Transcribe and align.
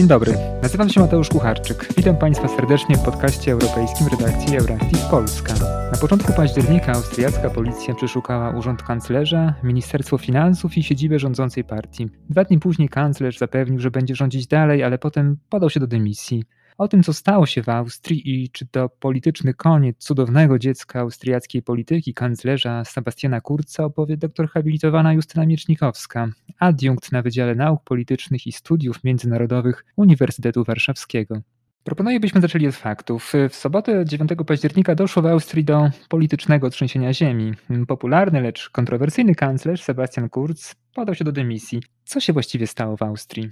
Dzień 0.00 0.08
dobry, 0.08 0.34
nazywam 0.62 0.88
się 0.88 1.00
Mateusz 1.00 1.28
Kucharczyk. 1.28 1.88
Witam 1.96 2.16
Państwa 2.16 2.48
serdecznie 2.48 2.96
w 2.96 3.02
podcaście 3.02 3.52
europejskim 3.52 4.06
redakcji 4.06 4.56
Euractiv 4.56 4.98
Polska. 5.10 5.54
Na 5.92 5.98
początku 6.00 6.32
października 6.32 6.92
austriacka 6.92 7.50
policja 7.50 7.94
przeszukała 7.94 8.50
urząd 8.50 8.82
kanclerza, 8.82 9.54
Ministerstwo 9.62 10.18
Finansów 10.18 10.78
i 10.78 10.82
siedzibę 10.82 11.18
rządzącej 11.18 11.64
partii. 11.64 12.08
Dwa 12.30 12.44
dni 12.44 12.58
później 12.58 12.88
kanclerz 12.88 13.38
zapewnił, 13.38 13.80
że 13.80 13.90
będzie 13.90 14.14
rządzić 14.14 14.46
dalej, 14.46 14.82
ale 14.82 14.98
potem 14.98 15.36
podał 15.48 15.70
się 15.70 15.80
do 15.80 15.86
dymisji. 15.86 16.44
O 16.78 16.88
tym, 16.88 17.02
co 17.02 17.12
stało 17.12 17.46
się 17.46 17.62
w 17.62 17.68
Austrii 17.68 18.30
i 18.34 18.50
czy 18.50 18.66
to 18.66 18.88
polityczny 18.88 19.54
koniec 19.54 19.96
cudownego 19.98 20.58
dziecka 20.58 21.00
austriackiej 21.00 21.62
polityki 21.62 22.14
kanclerza 22.14 22.84
Sebastiana 22.84 23.40
Kurza 23.40 23.84
opowie 23.84 24.16
doktor 24.16 24.48
habilitowana 24.48 25.12
Justyna 25.12 25.46
Miecznikowska, 25.46 26.28
adiunkt 26.58 27.12
na 27.12 27.22
Wydziale 27.22 27.54
Nauk 27.54 27.84
Politycznych 27.84 28.46
i 28.46 28.52
Studiów 28.52 29.04
Międzynarodowych 29.04 29.84
Uniwersytetu 29.96 30.64
Warszawskiego. 30.64 31.40
Proponuję, 31.84 32.20
byśmy 32.20 32.40
zaczęli 32.40 32.66
od 32.66 32.74
faktów. 32.74 33.32
W 33.50 33.54
sobotę 33.54 34.04
9 34.04 34.30
października 34.46 34.94
doszło 34.94 35.22
w 35.22 35.26
Austrii 35.26 35.64
do 35.64 35.90
politycznego 36.08 36.70
trzęsienia 36.70 37.14
ziemi. 37.14 37.52
Popularny, 37.88 38.40
lecz 38.40 38.70
kontrowersyjny 38.70 39.34
kanclerz 39.34 39.82
Sebastian 39.82 40.28
Kurz 40.28 40.74
podał 40.94 41.14
się 41.14 41.24
do 41.24 41.32
dymisji. 41.32 41.82
Co 42.04 42.20
się 42.20 42.32
właściwie 42.32 42.66
stało 42.66 42.96
w 42.96 43.02
Austrii? 43.02 43.50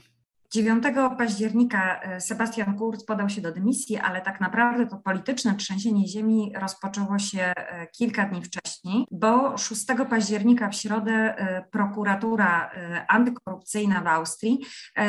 9 0.52 0.84
października 1.18 2.00
e, 2.00 2.20
Sebastian 2.20 2.78
Kurz 2.78 3.04
podał 3.04 3.28
się 3.28 3.40
do 3.40 3.52
dymisji, 3.52 3.96
ale 3.96 4.20
tak 4.20 4.40
naprawdę 4.40 4.86
to 4.86 4.96
polityczne 4.96 5.54
trzęsienie 5.54 6.08
ziemi 6.08 6.52
rozpoczęło 6.60 7.18
się 7.18 7.52
e, 7.56 7.86
kilka 7.86 8.26
dni 8.26 8.42
wcześniej, 8.42 9.06
bo 9.10 9.58
6 9.58 9.86
października 10.10 10.68
w 10.68 10.74
środę 10.74 11.12
e, 11.12 11.64
prokuratura 11.70 12.70
antykorupcyjna 13.08 14.00
w 14.00 14.06
Austrii 14.06 14.58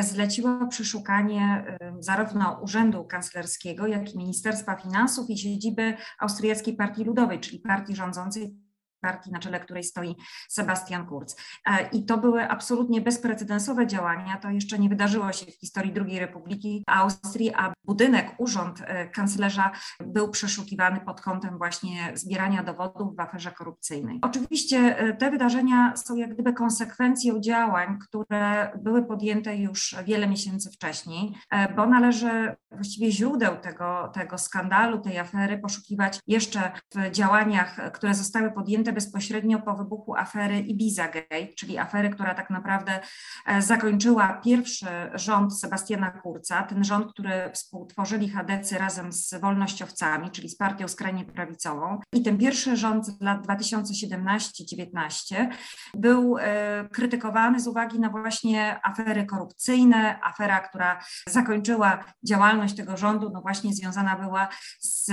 zleciła 0.02 0.68
przeszukanie 0.68 1.66
zarówno 2.00 2.60
Urzędu 2.64 3.04
Kanclerskiego, 3.04 3.88
jak 3.88 4.14
i 4.14 4.18
Ministerstwa 4.18 4.76
Finansów 4.76 5.30
i 5.30 5.38
siedziby 5.38 5.94
Austriackiej 6.20 6.76
Partii 6.76 7.04
Ludowej, 7.04 7.40
czyli 7.40 7.60
partii 7.60 7.96
rządzącej 7.96 8.69
partii, 9.00 9.32
na 9.32 9.40
czele 9.40 9.60
której 9.60 9.84
stoi 9.84 10.16
Sebastian 10.50 11.06
Kurz. 11.06 11.34
E, 11.66 11.90
I 11.90 12.06
to 12.06 12.18
były 12.18 12.50
absolutnie 12.50 13.02
bezprecedensowe 13.02 13.88
działania. 13.88 14.38
To 14.38 14.50
jeszcze 14.50 14.80
nie 14.80 14.90
wydarzyło 14.90 15.32
się 15.32 15.46
w 15.46 15.60
historii 15.60 15.94
II 16.08 16.20
Republiki 16.20 16.84
Austrii, 16.88 17.54
a 17.54 17.74
budynek, 17.86 18.36
urząd 18.38 18.82
e, 18.82 19.08
kanclerza 19.08 19.72
był 20.00 20.30
przeszukiwany 20.30 21.00
pod 21.00 21.22
kątem 21.22 21.58
właśnie 21.58 22.12
zbierania 22.14 22.64
dowodów 22.64 23.16
w 23.16 23.20
aferze 23.20 23.52
korupcyjnej. 23.52 24.20
Oczywiście 24.22 24.78
e, 24.78 25.14
te 25.14 25.32
wydarzenia 25.32 25.94
są 25.96 26.16
jak 26.16 26.34
gdyby 26.34 26.54
konsekwencją 26.54 27.40
działań, 27.40 28.00
które 28.00 28.72
były 28.84 29.06
podjęte 29.06 29.58
już 29.58 29.96
wiele 30.06 30.28
miesięcy 30.28 30.72
wcześniej, 30.72 31.36
bo 31.76 31.86
należy 31.86 32.56
właściwie 32.72 33.12
źródeł 33.12 33.58
tego, 33.58 34.12
tego 34.14 34.38
skandalu, 34.38 35.00
tej 35.00 35.20
afery 35.20 35.58
poszukiwać 35.58 36.20
jeszcze 36.28 36.72
w 36.96 37.12
działaniach, 37.12 37.92
które 37.94 38.14
zostały 38.14 38.52
podjęte 38.52 38.89
bezpośrednio 38.94 39.60
po 39.60 39.76
wybuchu 39.76 40.16
afery 40.16 40.60
Ibiza 40.60 41.08
Gate, 41.08 41.54
czyli 41.58 41.78
afery, 41.78 42.10
która 42.10 42.36
tak 42.36 42.50
naprawdę 42.50 43.00
e, 43.46 43.62
zakończyła 43.62 44.42
pierwszy 44.44 44.88
rząd 45.14 45.60
Sebastiana 45.60 46.12
Kurca, 46.12 46.64
ten 46.64 46.84
rząd, 46.84 47.14
który 47.14 47.52
współtworzyli 47.54 48.30
Hadecy 48.30 48.78
razem 48.78 49.14
z 49.14 49.42
wolnościowcami, 49.42 50.32
czyli 50.32 50.50
z 50.50 50.58
partią 50.58 50.88
skrajnie 50.88 51.26
prawicową. 51.26 52.00
I 52.14 52.24
ten 52.24 52.38
pierwszy 52.38 52.78
rząd 52.78 53.06
z 53.06 53.22
lat 53.22 53.48
2017-19 53.48 55.48
był 55.94 56.38
e, 56.38 56.90
krytykowany 56.92 57.60
z 57.60 57.68
uwagi 57.68 58.00
na 58.00 58.10
właśnie 58.10 58.80
afery 58.84 59.26
korupcyjne, 59.26 60.20
afera, 60.24 60.60
która 60.60 61.00
zakończyła 61.28 62.04
działalność 62.24 62.76
tego 62.76 62.98
rządu, 62.98 63.30
no 63.34 63.42
właśnie 63.42 63.74
związana 63.74 64.16
była 64.16 64.48
z 64.80 65.12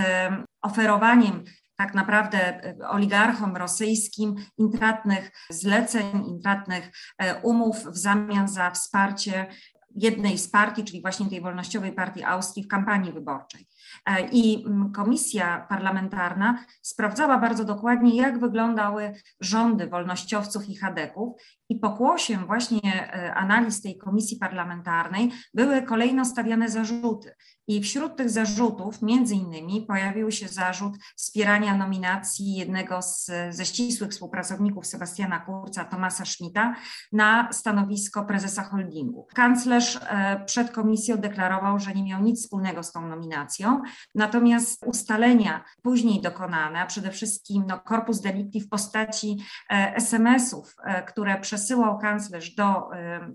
oferowaniem 0.62 1.45
tak 1.76 1.94
naprawdę 1.94 2.38
e, 2.38 2.88
oligarchom 2.88 3.56
rosyjskim 3.56 4.34
intratnych 4.59 5.31
zleceń, 5.50 6.26
intratnych 6.28 6.91
e, 7.19 7.41
umów 7.41 7.84
w 7.84 7.97
zamian 7.97 8.48
za 8.48 8.70
wsparcie 8.70 9.47
jednej 9.97 10.38
z 10.38 10.48
partii, 10.48 10.84
czyli 10.84 11.03
właśnie 11.03 11.31
tej 11.31 11.41
wolnościowej 11.41 11.92
partii 11.92 12.25
Austrii 12.25 12.64
w 12.64 12.69
kampanii 12.69 13.12
wyborczej. 13.12 13.66
E, 14.07 14.29
I 14.33 14.65
komisja 14.95 15.67
parlamentarna 15.69 16.65
sprawdzała 16.83 17.39
bardzo 17.39 17.65
dokładnie, 17.65 18.17
jak 18.17 18.39
wyglądały 18.39 19.15
rządy 19.41 19.87
wolnościowców 19.87 20.69
i 20.69 20.77
chadeków, 20.77 21.43
i 21.69 21.77
pokłosiem 21.77 22.47
właśnie 22.47 23.13
analiz 23.35 23.83
tej 23.83 23.99
komisji 23.99 24.37
parlamentarnej 24.37 25.33
były 25.55 25.83
kolejno 25.83 26.25
stawiane 26.25 26.69
zarzuty. 26.69 27.35
I 27.69 27.83
wśród 27.83 28.17
tych 28.17 28.31
zarzutów, 28.31 29.03
między 29.03 29.35
innymi, 29.35 29.83
pojawił 29.89 30.31
się 30.31 30.49
zarzut 30.49 30.93
wspierania 31.17 31.77
nominacji 31.77 32.55
jednego 32.55 33.03
z, 33.03 33.31
ze 33.51 33.65
ścisłych 33.65 34.11
współpracowników 34.11 34.87
Sebastiana 34.87 35.39
Kurca, 35.39 35.85
Tomasa 35.85 36.25
Schmidta, 36.25 36.75
na 37.13 37.53
stanowisko 37.53 38.25
prezesa 38.25 38.63
holdingu. 38.63 39.27
Kanclerz 39.35 39.99
e, 40.03 40.45
przed 40.47 40.71
komisją 40.71 41.17
deklarował, 41.17 41.79
że 41.79 41.95
nie 41.95 42.05
miał 42.05 42.23
nic 42.23 42.43
wspólnego 42.43 42.83
z 42.83 42.93
tą 42.93 43.09
nominacją, 43.09 43.75
natomiast 44.14 44.87
ustalenia 44.87 45.64
później 45.82 46.20
dokonane, 46.20 46.81
a 46.81 46.87
przede 46.87 47.10
wszystkim 47.10 47.64
no, 47.69 47.81
korpus 47.81 48.20
delicti 48.20 48.60
w 48.60 48.69
postaci 48.69 49.37
e, 49.70 49.97
SMS-ów, 49.97 50.75
e, 50.84 51.03
które 51.03 51.41
przesyłał 51.41 51.98
kanclerz 51.98 52.54
do 52.54 52.91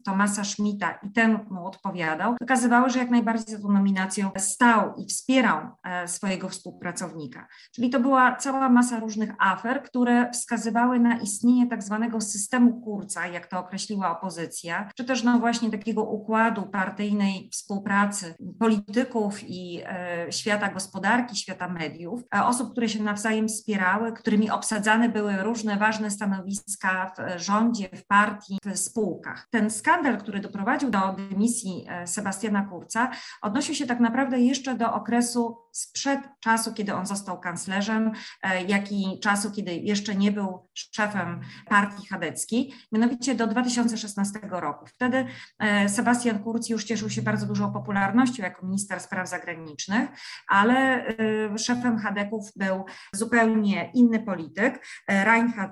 Tomasa 0.06 0.44
Schmidta 0.44 0.91
i 0.91 1.12
ten 1.12 1.40
mu 1.50 1.68
odpowiadał, 1.68 2.35
wykazywały, 2.40 2.90
że 2.90 3.00
jak 3.00 3.09
najbardziej 3.09 3.56
za 3.56 3.62
tą 3.62 3.72
nominacją 3.72 4.31
stał 4.38 4.94
i 4.97 5.06
wspierał 5.06 5.59
e, 5.84 6.07
swojego 6.07 6.50
współpracownika. 6.50 7.47
Czyli 7.75 7.90
to 7.90 8.00
była 8.00 8.35
cała 8.35 8.69
masa 8.69 9.00
różnych 9.00 9.31
afer, 9.40 9.84
które 9.84 10.31
wskazywały 10.31 11.00
na 11.00 11.18
istnienie 11.18 11.68
tak 11.68 11.84
zwanego 11.84 12.22
systemu 12.22 12.81
kurca, 12.81 13.28
jak 13.28 13.47
to 13.47 13.59
określiła 13.59 14.18
opozycja, 14.18 14.90
czy 14.96 15.06
też 15.06 15.23
no 15.23 15.40
właśnie 15.40 15.72
takiego 15.72 16.03
układu 16.03 16.63
partyjnej 16.63 17.50
współpracy 17.52 18.35
polityków 18.59 19.44
i 19.44 19.81
e, 19.85 20.31
świata 20.31 20.72
gospodarki, 20.72 21.36
świata 21.36 21.68
mediów, 21.68 22.22
e, 22.36 22.46
osób, 22.46 22.72
które 22.72 22.90
się 22.90 23.03
nawzajem 23.03 23.47
wspierały, 23.47 24.14
którymi 24.14 24.50
obsadzane 24.50 25.09
były 25.09 25.38
różne 25.38 25.78
ważne 25.78 26.12
stanowiska 26.12 27.14
w 27.18 27.40
rządzie, 27.42 27.90
w 27.96 28.06
partii, 28.06 28.58
w 28.66 28.78
spółkach. 28.78 29.47
Ten 29.50 29.70
skandal, 29.70 30.18
który 30.18 30.40
doprowadził 30.40 30.90
do 30.90 31.00
dymisji 31.14 31.88
Sebastiana 32.06 32.66
Kurca, 32.66 33.12
odnosił 33.41 33.75
się 33.75 33.86
tak 33.86 34.00
naprawdę 34.00 34.40
jeszcze 34.40 34.75
do 34.75 34.94
okresu 34.94 35.58
sprzed 35.72 36.20
czasu, 36.40 36.74
kiedy 36.74 36.94
on 36.94 37.06
został 37.06 37.40
kanclerzem, 37.40 38.12
e, 38.44 38.64
jak 38.64 38.91
i 38.91 39.20
czasu, 39.20 39.52
kiedy 39.52 39.75
jeszcze 39.75 40.16
nie 40.16 40.31
był 40.31 40.70
szefem 40.74 41.41
partii 41.66 42.08
chadeckiej, 42.08 42.74
mianowicie 42.91 43.36
do 43.36 43.47
2016 43.47 44.40
roku. 44.44 44.86
Wtedy 44.86 45.25
e, 45.59 45.90
Sebastian 45.90 46.40
Kurz 46.44 46.70
już 46.70 46.84
cieszył 46.84 47.09
się 47.09 47.22
bardzo 47.22 47.46
dużą 47.46 47.74
popularnością 47.74 48.44
jako 48.44 48.66
minister 48.66 49.00
spraw 49.00 49.30
zagranicznych, 49.30 50.09
ale 50.48 51.08
e, 51.08 51.58
szefem 51.58 51.98
Hadeków 51.98 52.50
był 52.56 52.86
zupełnie 53.14 53.92
inny 53.94 54.20
polityk, 54.20 54.86
Reinhard 55.08 55.72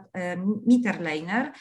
Mitterleiner 0.68 1.52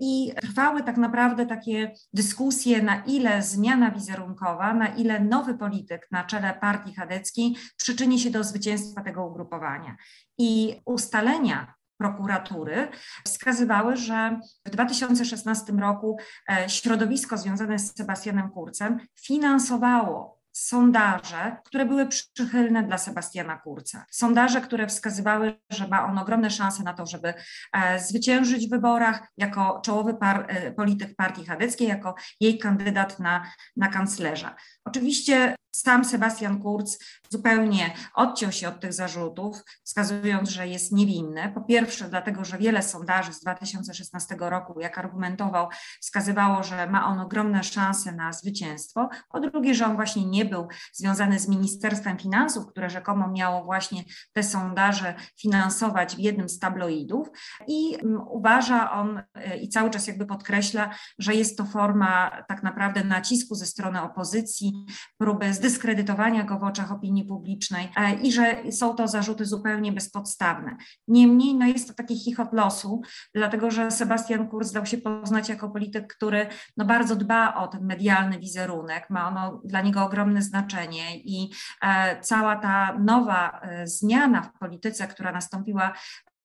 i 0.00 0.32
trwały 0.40 0.82
tak 0.82 0.96
naprawdę 0.96 1.46
takie 1.46 1.92
dyskusje, 2.12 2.82
na 2.82 3.02
ile 3.04 3.42
zmiana 3.42 3.90
wizerunkowa, 3.90 4.74
na 4.74 4.88
ile 4.88 5.20
nowy 5.20 5.54
polityk 5.54 6.08
na 6.10 6.24
czele 6.24 6.54
partii 6.60 6.94
chadeckiej 6.94 7.56
przyczyni 7.76 8.18
się 8.18 8.30
do 8.30 8.44
zwycięstwa 8.44 9.02
tego 9.02 9.26
ugrupowania. 9.26 9.96
I 10.38 10.80
ustalenia 10.84 11.74
prokuratury 11.98 12.88
wskazywały, 13.24 13.96
że 13.96 14.40
w 14.66 14.70
2016 14.70 15.72
roku 15.72 16.18
e, 16.48 16.68
środowisko 16.68 17.38
związane 17.38 17.78
z 17.78 17.96
Sebastianem 17.96 18.50
Kurcem 18.50 19.00
finansowało 19.20 20.41
sondaże, 20.52 21.56
które 21.64 21.86
były 21.86 22.06
przychylne 22.06 22.82
dla 22.82 22.98
Sebastiana 22.98 23.58
Kurca. 23.58 24.06
Sondaże, 24.10 24.60
które 24.60 24.86
wskazywały, 24.86 25.60
że 25.70 25.88
ma 25.88 26.06
on 26.06 26.18
ogromne 26.18 26.50
szanse 26.50 26.82
na 26.82 26.92
to, 26.92 27.06
żeby 27.06 27.34
e, 27.72 28.00
zwyciężyć 28.00 28.66
w 28.66 28.70
wyborach 28.70 29.28
jako 29.36 29.80
czołowy 29.84 30.14
par, 30.14 30.46
e, 30.48 30.72
polityk 30.72 31.16
partii 31.16 31.46
chadeckiej, 31.46 31.88
jako 31.88 32.14
jej 32.40 32.58
kandydat 32.58 33.18
na, 33.18 33.52
na 33.76 33.88
kanclerza. 33.88 34.56
Oczywiście 34.84 35.54
sam 35.72 36.04
Sebastian 36.04 36.62
Kurz 36.62 36.98
zupełnie 37.30 37.94
odciął 38.14 38.52
się 38.52 38.68
od 38.68 38.80
tych 38.80 38.92
zarzutów, 38.92 39.56
wskazując, 39.84 40.48
że 40.48 40.68
jest 40.68 40.92
niewinny. 40.92 41.52
Po 41.54 41.60
pierwsze, 41.60 42.08
dlatego, 42.08 42.44
że 42.44 42.58
wiele 42.58 42.82
sondaży 42.82 43.32
z 43.32 43.40
2016 43.40 44.36
roku, 44.38 44.80
jak 44.80 44.98
argumentował, 44.98 45.68
wskazywało, 46.00 46.62
że 46.62 46.86
ma 46.86 47.06
on 47.06 47.20
ogromne 47.20 47.64
szanse 47.64 48.12
na 48.12 48.32
zwycięstwo. 48.32 49.08
Po 49.32 49.40
drugie, 49.40 49.74
że 49.74 49.86
on 49.86 49.96
właśnie 49.96 50.26
nie 50.26 50.44
był 50.44 50.68
związany 50.92 51.38
z 51.38 51.48
Ministerstwem 51.48 52.18
Finansów, 52.18 52.66
które 52.66 52.90
rzekomo 52.90 53.28
miało 53.28 53.64
właśnie 53.64 54.04
te 54.32 54.42
sondaże 54.42 55.14
finansować 55.40 56.16
w 56.16 56.18
jednym 56.18 56.48
z 56.48 56.58
tabloidów. 56.58 57.28
I 57.66 57.94
mm, 57.94 58.20
uważa 58.28 58.92
on 58.92 59.22
i 59.60 59.68
cały 59.68 59.90
czas 59.90 60.06
jakby 60.06 60.26
podkreśla, 60.26 60.90
że 61.18 61.34
jest 61.34 61.58
to 61.58 61.64
forma 61.64 62.42
tak 62.48 62.62
naprawdę 62.62 63.04
nacisku 63.04 63.54
ze 63.54 63.66
strony 63.66 64.02
opozycji, 64.02 64.86
próby 65.18 65.54
zdyskredytowania 65.62 66.44
go 66.44 66.58
w 66.58 66.64
oczach 66.64 66.92
opinii 66.92 67.24
publicznej 67.24 67.88
e, 67.96 68.14
i 68.14 68.32
że 68.32 68.72
są 68.72 68.94
to 68.94 69.08
zarzuty 69.08 69.44
zupełnie 69.46 69.92
bezpodstawne. 69.92 70.76
Niemniej 71.08 71.54
no 71.54 71.66
jest 71.66 71.88
to 71.88 71.94
taki 71.94 72.18
chichot 72.18 72.52
losu, 72.52 73.02
dlatego 73.34 73.70
że 73.70 73.90
Sebastian 73.90 74.48
Kurz 74.48 74.70
dał 74.70 74.86
się 74.86 74.98
poznać 74.98 75.48
jako 75.48 75.70
polityk, 75.70 76.14
który 76.14 76.46
no 76.76 76.84
bardzo 76.84 77.16
dba 77.16 77.54
o 77.54 77.68
ten 77.68 77.86
medialny 77.86 78.38
wizerunek, 78.38 79.10
ma 79.10 79.28
ono 79.28 79.60
dla 79.64 79.80
niego 79.80 80.04
ogromne 80.04 80.42
znaczenie 80.42 81.18
i 81.18 81.50
e, 81.82 82.20
cała 82.20 82.56
ta 82.56 82.98
nowa 82.98 83.60
e, 83.60 83.86
zmiana 83.86 84.42
w 84.42 84.58
polityce, 84.58 85.06
która 85.06 85.32
nastąpiła 85.32 85.92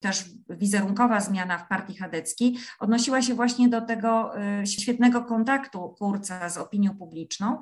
też 0.07 0.25
wizerunkowa 0.49 1.21
zmiana 1.21 1.57
w 1.57 1.67
partii 1.67 1.95
chadeckiej 1.97 2.57
odnosiła 2.79 3.21
się 3.21 3.33
właśnie 3.33 3.69
do 3.69 3.81
tego 3.81 4.31
y, 4.61 4.67
świetnego 4.67 5.21
kontaktu 5.21 5.95
Kurca 5.99 6.49
z 6.49 6.57
opinią 6.57 6.97
publiczną 6.97 7.59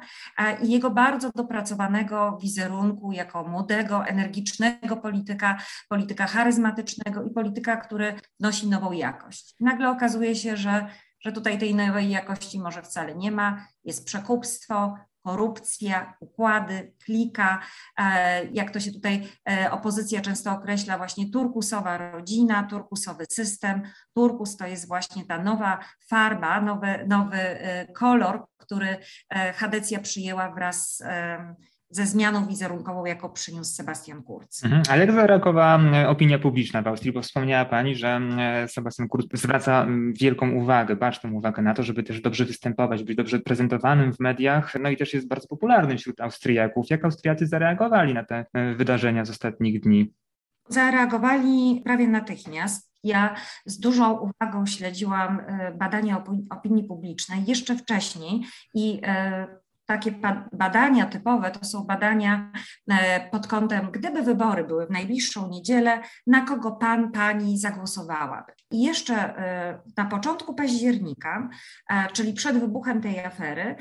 i 0.63 0.71
jego 0.71 0.89
bardzo 0.89 1.31
dopracowanego 1.35 2.37
wizerunku 2.41 3.11
jako 3.11 3.43
młodego, 3.43 4.05
energicznego 4.05 4.97
polityka, 4.97 5.57
polityka 5.89 6.27
charyzmatycznego 6.27 7.23
i 7.23 7.29
polityka, 7.29 7.77
który 7.77 8.15
wnosi 8.39 8.69
nową 8.69 8.91
jakość. 8.91 9.55
Nagle 9.59 9.89
okazuje 9.89 10.35
się, 10.35 10.57
że 10.57 10.87
że 11.25 11.31
tutaj 11.31 11.59
tej 11.59 11.75
nowej 11.75 12.09
jakości 12.09 12.59
może 12.59 12.81
wcale 12.81 13.15
nie 13.15 13.31
ma, 13.31 13.67
jest 13.83 14.05
przekupstwo, 14.05 14.95
korupcja, 15.25 16.13
układy, 16.19 16.93
klika, 17.05 17.61
e, 17.97 18.45
jak 18.45 18.71
to 18.71 18.79
się 18.79 18.91
tutaj 18.91 19.27
e, 19.49 19.71
opozycja 19.71 20.21
często 20.21 20.51
określa, 20.51 20.97
właśnie 20.97 21.31
turkusowa 21.31 21.97
rodzina, 21.97 22.63
turkusowy 22.63 23.25
system. 23.29 23.81
Turkus 24.13 24.57
to 24.57 24.67
jest 24.67 24.87
właśnie 24.87 25.25
ta 25.25 25.43
nowa 25.43 25.79
farba, 26.09 26.61
nowy, 26.61 27.05
nowy 27.07 27.37
e, 27.37 27.87
kolor, 27.93 28.45
który 28.57 28.97
Hadecja 29.55 29.99
przyjęła 29.99 30.51
wraz 30.51 30.97
z 30.97 31.03
ze 31.89 32.05
zmianą 32.05 32.47
wizerunkową, 32.47 33.05
jaką 33.05 33.29
przyniósł 33.29 33.75
Sebastian 33.75 34.23
Kurz. 34.23 34.63
Mhm. 34.63 34.83
Ale 34.89 35.05
jak 35.05 35.11
zareagowała 35.11 35.79
opinia 36.07 36.39
publiczna 36.39 36.81
w 36.81 36.87
Austrii? 36.87 37.11
Bo 37.11 37.21
wspomniała 37.21 37.65
Pani, 37.65 37.95
że 37.95 38.21
Sebastian 38.67 39.07
Kurz 39.07 39.25
zwraca 39.33 39.87
wielką 40.19 40.51
uwagę, 40.51 40.95
baczną 40.95 41.31
uwagę 41.31 41.61
na 41.61 41.73
to, 41.73 41.83
żeby 41.83 42.03
też 42.03 42.21
dobrze 42.21 42.45
występować, 42.45 43.03
być 43.03 43.17
dobrze 43.17 43.39
prezentowanym 43.39 44.13
w 44.13 44.19
mediach, 44.19 44.73
no 44.81 44.89
i 44.89 44.97
też 44.97 45.13
jest 45.13 45.27
bardzo 45.27 45.47
popularny 45.47 45.97
wśród 45.97 46.21
Austriaków. 46.21 46.89
Jak 46.89 47.05
Austriacy 47.05 47.47
zareagowali 47.47 48.13
na 48.13 48.23
te 48.23 48.45
wydarzenia 48.77 49.25
z 49.25 49.29
ostatnich 49.29 49.81
dni? 49.81 50.13
Zareagowali 50.69 51.81
prawie 51.85 52.07
natychmiast. 52.07 52.95
Ja 53.03 53.35
z 53.65 53.79
dużą 53.79 54.19
uwagą 54.19 54.65
śledziłam 54.65 55.41
badania 55.79 56.23
opinii 56.49 56.83
publicznej 56.83 57.45
jeszcze 57.47 57.77
wcześniej 57.77 58.41
i 58.73 59.01
takie 59.85 60.11
badania 60.53 61.05
typowe 61.05 61.51
to 61.51 61.65
są 61.65 61.83
badania 61.83 62.51
e, 62.91 63.29
pod 63.29 63.47
kątem, 63.47 63.91
gdyby 63.91 64.21
wybory 64.21 64.63
były 64.63 64.87
w 64.87 64.91
najbliższą 64.91 65.49
niedzielę, 65.49 66.01
na 66.27 66.41
kogo 66.41 66.71
pan, 66.71 67.11
pani 67.11 67.59
zagłosowałaby. 67.59 68.51
I 68.71 68.83
jeszcze 68.83 69.15
e, 69.15 69.79
na 69.97 70.05
początku 70.05 70.53
października, 70.53 71.49
e, 71.89 72.07
czyli 72.13 72.33
przed 72.33 72.57
wybuchem 72.57 73.01
tej 73.01 73.19
afery, 73.19 73.75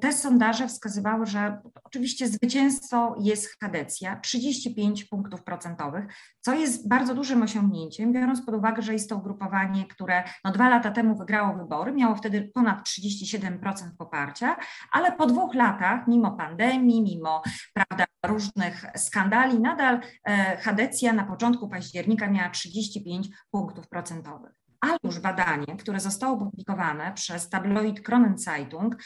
te 0.00 0.12
sondaże 0.12 0.68
wskazywały, 0.68 1.26
że 1.26 1.58
oczywiście 1.84 2.28
zwycięzcą 2.28 3.14
jest 3.20 3.60
Hadecja, 3.60 4.20
35 4.20 5.04
punktów 5.04 5.42
procentowych, 5.42 6.04
co 6.40 6.54
jest 6.54 6.88
bardzo 6.88 7.14
dużym 7.14 7.42
osiągnięciem, 7.42 8.12
biorąc 8.12 8.46
pod 8.46 8.54
uwagę, 8.54 8.82
że 8.82 8.92
jest 8.92 9.08
to 9.08 9.16
ugrupowanie, 9.16 9.86
które 9.86 10.24
no, 10.44 10.52
dwa 10.52 10.68
lata 10.68 10.90
temu 10.90 11.16
wygrało 11.16 11.56
wybory, 11.56 11.92
miało 11.92 12.16
wtedy 12.16 12.50
ponad 12.54 12.88
37% 12.88 13.58
poparcia, 13.98 14.56
ale 14.92 15.12
po 15.20 15.26
dwóch 15.26 15.54
latach, 15.54 16.08
mimo 16.08 16.30
pandemii, 16.30 17.02
mimo 17.02 17.42
prawda, 17.74 18.04
różnych 18.26 18.86
skandali, 18.96 19.60
nadal 19.60 20.00
e, 20.24 20.56
Hadecja 20.56 21.12
na 21.12 21.24
początku 21.24 21.68
października 21.68 22.30
miała 22.30 22.50
35 22.50 23.28
punktów 23.50 23.88
procentowych. 23.88 24.50
Ale 24.80 24.96
już 25.04 25.18
badanie, 25.18 25.76
które 25.78 26.00
zostało 26.00 26.34
opublikowane 26.34 27.12
przez 27.14 27.48
tabloid 27.48 28.00
Kronenzeitung 28.00 28.96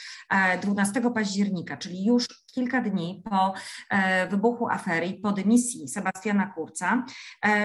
12 0.63 1.01
e, 1.01 1.11
października, 1.11 1.77
czyli 1.77 2.05
już 2.05 2.27
kilka 2.55 2.81
dni 2.81 3.23
po 3.31 3.55
e, 3.91 4.29
wybuchu 4.29 4.69
afery 4.69 5.07
i 5.07 5.21
po 5.21 5.33
dymisji 5.33 5.89
Sebastiana 5.89 6.47
Kurca, 6.47 7.05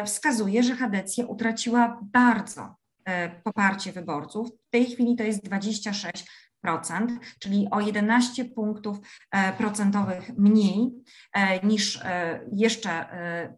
wskazuje, 0.06 0.64
że 0.64 0.76
Hadecja 0.76 1.26
utraciła 1.26 2.00
bardzo 2.02 2.76
poparcie 3.44 3.92
wyborców. 3.92 4.50
W 4.68 4.70
tej 4.70 4.86
chwili 4.86 5.16
to 5.16 5.24
jest 5.24 5.44
26 5.44 6.26
czyli 7.40 7.68
o 7.72 7.82
11 7.82 8.46
punktów 8.46 8.98
e, 9.32 9.54
procentowych 9.54 10.32
mniej 10.38 10.92
e, 11.34 11.68
niż 11.68 12.02
e, 12.06 12.40
jeszcze 12.52 12.90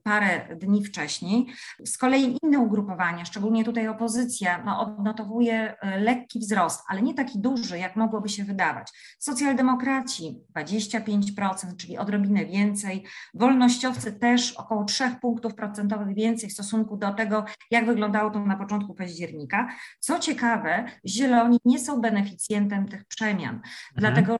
parę 0.04 0.56
dni 0.56 0.86
wcześniej. 0.86 1.48
Z 1.86 1.98
kolei 1.98 2.38
inne 2.44 2.60
ugrupowania, 2.60 3.26
szczególnie 3.26 3.64
tutaj 3.64 3.88
opozycja, 3.88 4.64
no, 4.66 4.80
odnotowuje 4.80 5.76
lekki 6.00 6.40
wzrost, 6.40 6.84
ale 6.88 7.02
nie 7.02 7.14
taki 7.14 7.40
duży, 7.40 7.78
jak 7.78 7.96
mogłoby 7.96 8.30
się 8.30 8.44
wydawać. 8.44 8.92
Socjaldemokraci 9.20 10.40
25%, 10.58 11.76
czyli 11.78 11.98
odrobinę 11.98 12.46
więcej, 12.46 13.06
wolnościowcy 13.34 14.14
też 14.14 14.54
około 14.54 14.84
3 14.84 15.16
punktów 15.22 15.56
procentowych 15.56 16.16
więcej 16.16 16.50
w 16.50 16.54
stosunku 16.54 16.98
do 16.98 17.14
tego, 17.14 17.46
jak 17.72 17.86
wyglądało 17.86 18.32
to 18.32 18.46
na 18.46 18.56
początku 18.56 18.94
października. 18.94 19.68
Co 20.00 20.20
ciekawe, 20.20 20.86
zieloni 21.08 21.60
nie 21.66 21.80
są 21.80 22.02
beneficjentem 22.02 22.88
tych 22.92 23.06
przemian. 23.06 23.56
Mhm. 23.56 23.64
Dlatego 23.96 24.38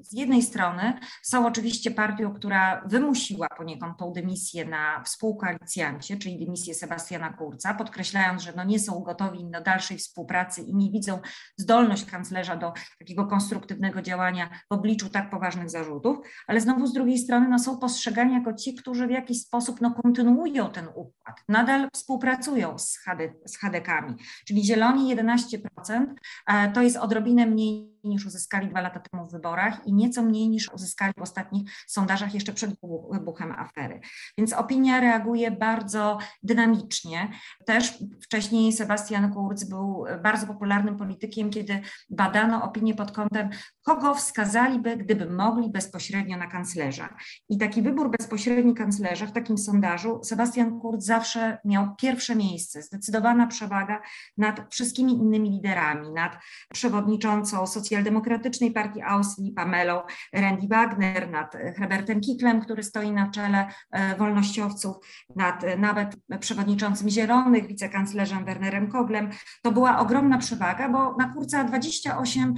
z 0.00 0.12
jednej 0.12 0.42
strony 0.42 1.00
są 1.22 1.46
oczywiście 1.46 1.90
partią, 1.90 2.34
która 2.34 2.82
wymusiła 2.86 3.48
poniekąd 3.48 3.98
tą 3.98 4.12
dymisję 4.12 4.64
na 4.64 5.02
współkoalicjancie, 5.02 6.16
czyli 6.16 6.38
dymisję 6.38 6.74
Sebastiana 6.74 7.32
Kurca, 7.32 7.74
podkreślając, 7.74 8.42
że 8.42 8.52
no 8.56 8.64
nie 8.64 8.78
są 8.78 9.00
gotowi 9.00 9.44
do 9.50 9.60
dalszej 9.60 9.98
współpracy 9.98 10.62
i 10.62 10.74
nie 10.74 10.90
widzą 10.90 11.20
zdolność 11.56 12.04
kanclerza 12.04 12.56
do 12.56 12.72
takiego 12.98 13.26
konstruktywnego 13.26 14.02
działania 14.02 14.50
w 14.70 14.74
obliczu 14.74 15.10
tak 15.10 15.30
poważnych 15.30 15.70
zarzutów, 15.70 16.18
ale 16.46 16.60
znowu 16.60 16.86
z 16.86 16.92
drugiej 16.92 17.18
strony 17.18 17.48
no, 17.48 17.58
są 17.58 17.78
postrzegani 17.78 18.34
jako 18.34 18.52
ci, 18.52 18.74
którzy 18.74 19.06
w 19.06 19.10
jakiś 19.10 19.42
sposób 19.42 19.80
no, 19.80 19.94
kontynuują 20.02 20.70
ten 20.70 20.88
układ, 20.88 21.36
nadal 21.48 21.88
współpracują 21.94 22.78
z, 22.78 22.98
HD, 22.98 23.32
z 23.46 23.58
HDK-ami, 23.58 24.14
czyli 24.46 24.64
Zieloni 24.64 25.16
11% 25.16 26.06
e, 26.46 26.72
to 26.72 26.82
jest 26.82 26.96
odrobinę 26.96 27.46
mniej 27.46 27.95
niż 28.08 28.26
uzyskali 28.26 28.68
dwa 28.68 28.80
lata 28.80 29.00
temu 29.00 29.28
w 29.28 29.32
wyborach 29.32 29.86
i 29.86 29.92
nieco 29.92 30.22
mniej 30.22 30.48
niż 30.48 30.72
uzyskali 30.72 31.12
w 31.18 31.22
ostatnich 31.22 31.70
sondażach 31.86 32.34
jeszcze 32.34 32.52
przed 32.52 32.70
wybuchem 33.12 33.52
afery. 33.52 34.00
Więc 34.38 34.52
opinia 34.52 35.00
reaguje 35.00 35.50
bardzo 35.50 36.18
dynamicznie. 36.42 37.30
Też 37.66 37.98
wcześniej 38.22 38.72
Sebastian 38.72 39.32
Kurz 39.32 39.64
był 39.64 40.04
bardzo 40.22 40.46
popularnym 40.46 40.96
politykiem, 40.96 41.50
kiedy 41.50 41.80
badano 42.10 42.62
opinię 42.62 42.94
pod 42.94 43.12
kątem, 43.12 43.50
kogo 43.82 44.14
wskazaliby, 44.14 44.96
gdyby 44.96 45.30
mogli 45.30 45.70
bezpośrednio 45.70 46.36
na 46.36 46.46
kanclerza. 46.46 47.16
I 47.48 47.58
taki 47.58 47.82
wybór 47.82 48.10
bezpośredni 48.10 48.74
kanclerza 48.74 49.26
w 49.26 49.32
takim 49.32 49.58
sondażu 49.58 50.20
Sebastian 50.24 50.80
Kurz 50.80 51.04
zawsze 51.04 51.58
miał 51.64 51.96
pierwsze 51.96 52.36
miejsce, 52.36 52.82
zdecydowana 52.82 53.46
przewaga 53.46 54.02
nad 54.36 54.74
wszystkimi 54.74 55.12
innymi 55.12 55.50
liderami, 55.50 56.12
nad 56.12 56.38
przewodniczącą 56.72 57.66
socjalną 57.66 57.95
socjaldemokratycznej 57.96 58.70
partii 58.70 59.02
Austrii, 59.02 59.52
Pamelą 59.52 60.00
Randy 60.32 60.68
Wagner, 60.68 61.30
nad 61.30 61.56
Herbertem 61.76 62.20
Kiklem, 62.20 62.60
który 62.60 62.82
stoi 62.82 63.12
na 63.12 63.30
czele 63.30 63.68
e, 63.90 64.16
wolnościowców, 64.16 64.96
nad 65.36 65.64
e, 65.64 65.76
nawet 65.76 66.16
przewodniczącym 66.40 67.08
Zielonych, 67.08 67.66
wicekanclerzem 67.66 68.44
Wernerem 68.44 68.90
Koglem. 68.90 69.30
To 69.62 69.72
była 69.72 69.98
ogromna 69.98 70.38
przewaga, 70.38 70.88
bo 70.88 71.16
na 71.16 71.32
Kurca 71.32 71.64
28% 71.64 72.54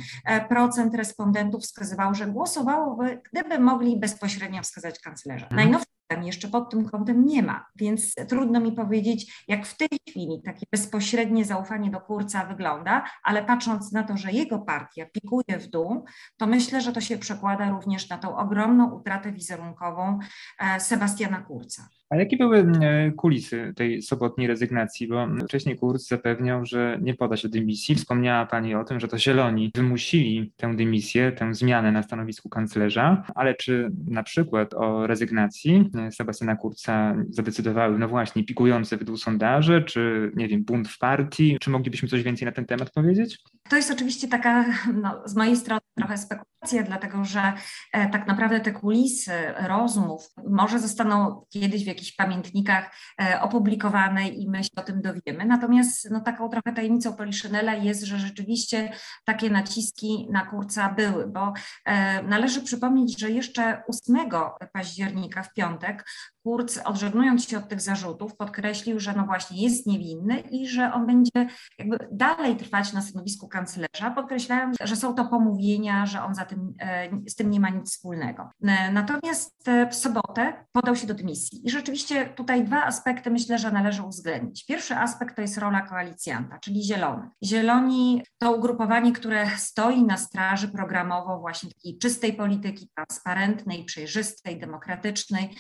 respondentów 0.95 1.63
wskazywało, 1.63 2.15
że 2.15 2.27
głosowałoby, 2.27 3.21
gdyby 3.33 3.59
mogli 3.59 4.01
bezpośrednio 4.01 4.63
wskazać 4.63 5.01
kanclerza. 5.01 5.47
Mhm. 5.47 5.57
Najnowsze 5.57 5.98
jeszcze 6.23 6.49
pod 6.49 6.71
tym 6.71 6.89
kątem 6.89 7.25
nie 7.25 7.43
ma, 7.43 7.67
więc 7.77 8.15
trudno 8.29 8.61
mi 8.61 8.73
powiedzieć, 8.73 9.45
jak 9.49 9.67
w 9.67 9.77
tej 9.77 9.89
chwili 10.09 10.43
takie 10.45 10.67
bezpośrednie 10.73 11.45
zaufanie 11.45 11.91
do 11.91 12.01
Kurca 12.01 12.45
wygląda, 12.45 13.05
ale 13.23 13.45
patrząc 13.45 13.93
na 13.93 14.03
to, 14.03 14.17
że 14.17 14.33
jego 14.33 14.59
partia 14.59 15.07
pikuje 15.07 15.59
w 15.59 15.67
dół, 15.67 16.05
to 16.37 16.47
myślę, 16.47 16.81
że 16.81 16.93
to 16.93 17.01
się 17.01 17.19
przekłada 17.19 17.71
również 17.71 18.09
na 18.09 18.19
tą 18.19 18.37
ogromną 18.37 18.91
utratę 18.91 19.33
wizerunkową 19.33 20.19
e, 20.59 20.81
Sebastiana 20.81 21.43
Kurca. 21.43 21.89
A 22.11 22.17
jakie 22.17 22.37
były 22.37 22.59
e, 22.59 23.11
kulisy 23.11 23.73
tej 23.77 24.03
sobotniej 24.03 24.47
rezygnacji? 24.47 25.09
Bo 25.09 25.27
wcześniej 25.45 25.77
Kurz 25.77 26.03
zapewniał, 26.03 26.65
że 26.65 26.99
nie 27.03 27.15
poda 27.15 27.37
się 27.37 27.49
dymisji. 27.49 27.95
Wspomniała 27.95 28.47
Pani 28.47 28.75
o 28.75 28.85
tym, 28.85 29.01
że 29.01 29.09
to 29.09 29.19
Zieloni 29.19 29.71
wymusili 29.75 30.53
tę 30.57 30.77
dymisję, 30.77 31.33
tę 31.33 31.55
zmianę 31.55 31.93
na 31.93 32.03
stanowisku 32.03 32.49
kanclerza, 32.49 33.25
ale 33.35 33.55
czy 33.55 33.91
na 34.07 34.23
przykład 34.23 34.75
o 34.75 35.07
rezygnacji 35.07 35.91
e, 35.99 36.13
Sebastiana 36.13 36.57
Kurca 36.57 37.17
zadecydowały, 37.31 37.99
no 37.99 38.09
właśnie, 38.09 38.45
pikujące 38.45 38.97
w 38.97 39.05
dół 39.05 39.17
sondaże, 39.17 39.83
czy 39.83 40.33
nie 40.37 40.49
wiem, 40.49 40.65
bunt 40.65 40.89
w 40.89 40.99
partii? 40.99 41.57
Czy 41.61 41.71
moglibyśmy 41.71 42.09
coś 42.09 42.23
więcej 42.23 42.47
na 42.47 42.53
ten 42.53 42.67
temat 42.67 42.91
powiedzieć? 42.91 43.39
To 43.69 43.77
jest 43.77 43.91
oczywiście 43.91 44.29
taka 44.29 44.65
no, 44.95 45.23
z 45.25 45.37
mojej 45.37 45.57
strony 45.57 45.81
trochę 45.97 46.19
spekulacja, 46.19 46.83
dlatego 46.87 47.25
że 47.25 47.53
e, 47.93 48.11
tak 48.11 48.27
naprawdę 48.27 48.61
te 48.61 48.73
kulisy 48.73 49.33
rozmów 49.69 50.29
może 50.51 50.79
zostaną 50.79 51.45
kiedyś 51.51 51.85
w 51.85 51.87
jakichś 51.99 52.17
pamiętnikach 52.17 52.91
e, 53.21 53.41
opublikowane 53.41 54.29
i 54.29 54.49
my 54.51 54.65
się 54.65 54.71
o 54.77 54.83
tym 54.83 55.03
dowiemy. 55.03 55.45
Natomiast 55.45 56.11
no, 56.11 56.21
taką 56.21 56.49
trochę 56.49 56.73
tajemnicą 56.73 57.17
Poliszynela 57.17 57.75
jest, 57.75 58.03
że 58.03 58.19
rzeczywiście 58.19 58.93
takie 59.25 59.51
naciski 59.51 60.29
na 60.31 60.47
Kurca 60.47 60.89
były, 60.89 61.27
bo 61.27 61.53
e, 61.85 62.23
należy 62.23 62.63
przypomnieć, 62.63 63.21
że 63.21 63.31
jeszcze 63.31 63.83
8 64.09 64.31
października 64.73 65.43
w 65.43 65.55
piątek 65.55 66.05
Kurz, 66.49 66.79
odżegnując 66.85 67.49
się 67.49 67.59
od 67.59 67.69
tych 67.69 67.81
zarzutów, 67.81 68.37
podkreślił, 68.37 69.01
że 69.01 69.13
no 69.13 69.27
właśnie 69.27 69.63
jest 69.63 69.87
niewinny 69.87 70.41
i 70.41 70.69
że 70.69 70.93
on 70.93 71.07
będzie 71.07 71.49
jakby 71.79 71.99
dalej 72.13 72.57
trwać 72.57 72.93
na 72.93 73.03
stanowisku 73.03 73.49
kanclerza, 73.49 74.11
podkreślając, 74.15 74.77
że 74.85 74.97
są 74.97 75.15
to 75.15 75.25
pomówienia, 75.25 76.07
że 76.07 76.23
on 76.23 76.35
za 76.35 76.45
tym, 76.45 76.75
e, 76.81 77.11
z 77.29 77.35
tym 77.35 77.51
nie 77.51 77.61
ma 77.61 77.69
nic 77.69 77.91
wspólnego. 77.91 78.51
E, 78.63 78.93
natomiast 78.93 79.69
e, 79.69 79.91
w 79.91 79.95
sobotę 79.95 80.65
podał 80.73 80.97
się 80.97 81.07
do 81.07 81.15
dymisji 81.15 81.67
i 81.67 81.71
rzeczywiście 81.71 82.27
tutaj 82.27 82.65
dwa 82.65 82.85
aspekty 82.85 83.31
myślę, 83.31 83.59
że 83.59 83.71
należy 83.71 84.03
uwzględnić. 84.03 84.67
Pierwszy 84.67 84.97
aspekt 84.97 85.37
to 85.37 85.43
jest 85.43 85.59
rola 85.59 85.81
koalicjanta, 85.81 86.59
czyli 86.59 86.85
Zielony. 86.85 87.29
Zieloni 87.45 88.23
to 88.39 88.53
ugrupowanie, 88.53 89.13
które 89.13 89.47
stoi 89.57 90.03
na 90.03 90.17
straży 90.17 90.69
programowo 90.69 91.39
właśnie 91.39 91.71
takiej 91.71 91.99
czystej 91.99 92.33
polityki, 92.33 92.91
transparentnej, 92.95 93.85
przejrzystej, 93.85 94.61
demokratycznej. 94.61 95.57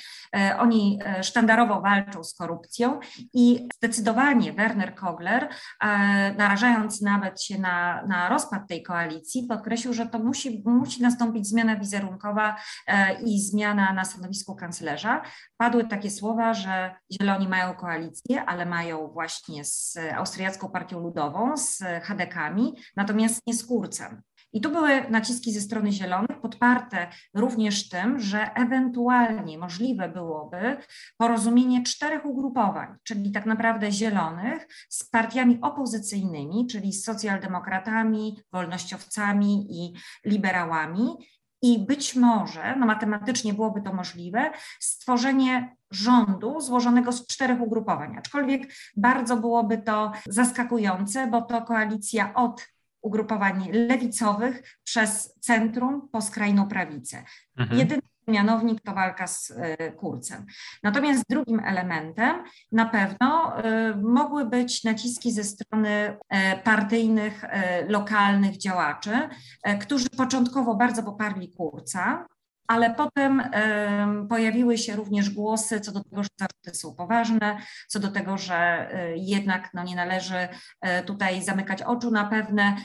Oni 0.58 0.77
oni 0.78 0.98
e, 1.04 1.22
sztandarowo 1.22 1.80
walczą 1.80 2.24
z 2.24 2.34
korupcją 2.34 3.00
i 3.32 3.68
zdecydowanie 3.74 4.52
Werner 4.52 4.94
Kogler, 4.94 5.48
e, 5.80 5.88
narażając 6.34 7.00
nawet 7.00 7.42
się 7.42 7.58
na, 7.58 8.06
na 8.06 8.28
rozpad 8.28 8.68
tej 8.68 8.82
koalicji, 8.82 9.46
podkreślił, 9.48 9.94
że 9.94 10.06
to 10.06 10.18
musi, 10.18 10.62
musi 10.66 11.02
nastąpić 11.02 11.46
zmiana 11.46 11.76
wizerunkowa 11.76 12.56
e, 12.86 13.22
i 13.22 13.40
zmiana 13.40 13.92
na 13.92 14.04
stanowisku 14.04 14.56
kanclerza. 14.56 15.22
Padły 15.56 15.84
takie 15.84 16.10
słowa, 16.10 16.54
że 16.54 16.94
Zieloni 17.12 17.48
mają 17.48 17.74
koalicję, 17.74 18.44
ale 18.44 18.66
mają 18.66 19.08
właśnie 19.08 19.64
z 19.64 19.98
Austriacką 20.16 20.68
Partią 20.68 21.00
Ludową, 21.00 21.56
z 21.56 21.78
HDK-ami, 22.02 22.74
natomiast 22.96 23.40
nie 23.46 23.54
z 23.54 23.66
Kurcem. 23.66 24.22
I 24.52 24.60
tu 24.60 24.70
były 24.70 25.10
naciski 25.10 25.52
ze 25.52 25.60
strony 25.60 25.92
Zielonych, 25.92 26.40
podparte 26.42 27.08
również 27.34 27.88
tym, 27.88 28.20
że 28.20 28.54
ewentualnie 28.54 29.58
możliwe 29.58 30.08
byłoby 30.08 30.76
porozumienie 31.16 31.82
czterech 31.82 32.26
ugrupowań, 32.26 32.88
czyli 33.02 33.32
tak 33.32 33.46
naprawdę 33.46 33.92
Zielonych 33.92 34.68
z 34.88 35.04
partiami 35.04 35.58
opozycyjnymi, 35.62 36.66
czyli 36.66 36.92
z 36.92 37.04
socjaldemokratami, 37.04 38.42
wolnościowcami 38.52 39.66
i 39.70 39.94
liberałami. 40.24 41.08
I 41.62 41.78
być 41.78 42.14
może, 42.14 42.76
no 42.76 42.86
matematycznie 42.86 43.54
byłoby 43.54 43.82
to 43.82 43.92
możliwe, 43.92 44.50
stworzenie 44.80 45.76
rządu 45.90 46.60
złożonego 46.60 47.12
z 47.12 47.26
czterech 47.26 47.60
ugrupowań. 47.60 48.16
Aczkolwiek 48.18 48.62
bardzo 48.96 49.36
byłoby 49.36 49.78
to 49.78 50.12
zaskakujące, 50.26 51.26
bo 51.26 51.42
to 51.42 51.62
koalicja 51.62 52.34
od 52.34 52.66
ugrupowań 53.02 53.68
lewicowych 53.72 54.78
przez 54.84 55.34
centrum 55.40 56.08
po 56.12 56.22
skrajną 56.22 56.68
prawicę. 56.68 57.24
Mhm. 57.56 57.78
Jedyny 57.78 58.02
mianownik 58.28 58.80
to 58.80 58.94
walka 58.94 59.26
z 59.26 59.50
y, 59.50 59.56
Kurcem. 59.96 60.46
Natomiast 60.82 61.24
drugim 61.30 61.60
elementem 61.60 62.44
na 62.72 62.86
pewno 62.86 63.58
y, 63.58 63.96
mogły 63.96 64.44
być 64.44 64.84
naciski 64.84 65.32
ze 65.32 65.44
strony 65.44 65.88
y, 65.98 66.62
partyjnych, 66.64 67.44
lokalnych 67.88 68.56
działaczy, 68.56 69.28
którzy 69.80 70.10
początkowo 70.10 70.74
bardzo 70.74 71.02
poparli 71.02 71.52
Kurca, 71.52 72.26
ale 72.68 72.94
potem 72.94 73.42
pojawiły 74.28 74.78
się 74.78 74.96
również 74.96 75.30
głosy 75.30 75.80
co 75.80 75.92
do 75.92 76.04
tego, 76.04 76.22
że 76.22 76.28
zarzuty 76.38 76.80
są 76.80 76.94
poważne, 76.94 77.58
co 77.88 78.00
do 78.00 78.08
tego, 78.08 78.38
że 78.38 78.56
e, 78.56 79.16
jednak 79.16 79.70
no, 79.74 79.84
nie 79.84 79.96
należy 79.96 80.48
e, 80.80 81.02
tutaj 81.02 81.42
zamykać 81.42 81.82
oczu 81.82 82.10
na 82.10 82.24
pewne 82.24 82.76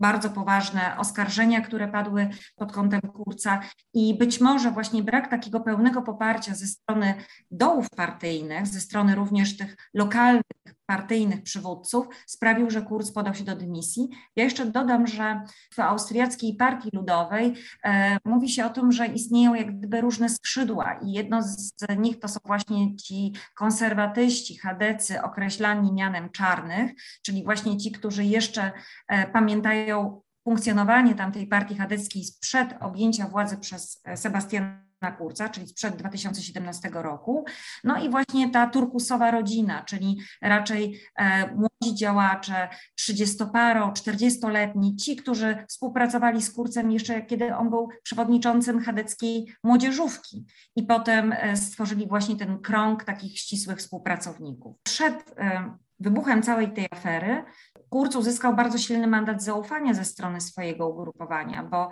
bardzo 0.00 0.30
poważne 0.30 0.98
oskarżenia, 0.98 1.60
które 1.60 1.88
padły 1.88 2.28
pod 2.56 2.72
kątem 2.72 3.00
Kurca. 3.00 3.60
I 3.94 4.18
być 4.18 4.40
może 4.40 4.70
właśnie 4.70 5.02
brak 5.02 5.30
takiego 5.30 5.60
pełnego 5.60 6.02
poparcia 6.02 6.54
ze 6.54 6.66
strony 6.66 7.14
dołów 7.50 7.90
partyjnych, 7.90 8.66
ze 8.66 8.80
strony 8.80 9.14
również 9.14 9.56
tych 9.56 9.76
lokalnych 9.94 10.42
partyjnych 10.88 11.42
przywódców 11.42 12.06
sprawił, 12.26 12.70
że 12.70 12.82
Kurz 12.82 13.12
podał 13.12 13.34
się 13.34 13.44
do 13.44 13.56
dymisji. 13.56 14.08
Ja 14.36 14.44
jeszcze 14.44 14.66
dodam, 14.66 15.06
że 15.06 15.42
w 15.74 15.78
austriackiej 15.78 16.56
partii 16.56 16.88
ludowej 16.92 17.54
e, 17.84 18.18
mówi 18.24 18.48
się 18.48 18.66
o 18.66 18.70
tym, 18.70 18.92
że 18.92 19.06
istnieją 19.06 19.54
jak 19.54 19.78
gdyby 19.78 20.00
różne 20.00 20.28
skrzydła 20.28 21.00
i 21.02 21.12
jedno 21.12 21.42
z 21.42 21.72
nich 21.98 22.18
to 22.20 22.28
są 22.28 22.40
właśnie 22.44 22.96
ci 22.96 23.32
konserwatyści, 23.54 24.58
chadecy 24.58 25.22
określani 25.22 25.92
mianem 25.92 26.30
czarnych, 26.30 26.92
czyli 27.22 27.44
właśnie 27.44 27.76
ci, 27.76 27.92
którzy 27.92 28.24
jeszcze 28.24 28.72
e, 29.08 29.26
pamiętają 29.26 30.22
funkcjonowanie 30.44 31.14
tamtej 31.14 31.46
partii 31.46 31.76
chadeckiej 31.76 32.24
sprzed 32.24 32.74
objęcia 32.80 33.28
władzy 33.28 33.58
przez 33.58 34.00
e, 34.04 34.16
Sebastiana 34.16 34.66
na 34.66 34.87
Kurca, 35.18 35.48
czyli 35.48 35.68
sprzed 35.68 35.96
2017 35.96 36.90
roku. 36.92 37.44
No 37.84 38.02
i 38.02 38.10
właśnie 38.10 38.50
ta 38.50 38.66
turkusowa 38.66 39.30
rodzina, 39.30 39.82
czyli 39.82 40.20
raczej 40.42 41.00
e, 41.16 41.54
młodzi 41.54 41.94
działacze, 41.94 42.68
30-paro, 43.00 43.92
40-letni, 43.92 44.96
ci, 44.96 45.16
którzy 45.16 45.64
współpracowali 45.68 46.42
z 46.42 46.52
Kurcem 46.52 46.90
jeszcze 46.90 47.22
kiedy 47.22 47.56
on 47.56 47.70
był 47.70 47.88
przewodniczącym 48.02 48.80
chadeckiej 48.80 49.54
młodzieżówki 49.64 50.46
i 50.76 50.82
potem 50.82 51.32
e, 51.32 51.56
stworzyli 51.56 52.08
właśnie 52.08 52.36
ten 52.36 52.58
krąg 52.58 53.04
takich 53.04 53.38
ścisłych 53.38 53.78
współpracowników. 53.78 54.76
Przed 54.82 55.34
e, 55.38 55.74
wybuchem 56.00 56.42
całej 56.42 56.72
tej 56.72 56.88
afery 56.90 57.44
Kurz 57.90 58.16
uzyskał 58.16 58.56
bardzo 58.56 58.78
silny 58.78 59.06
mandat 59.06 59.42
zaufania 59.42 59.94
ze 59.94 60.04
strony 60.04 60.40
swojego 60.40 60.88
ugrupowania, 60.88 61.62
bo 61.62 61.88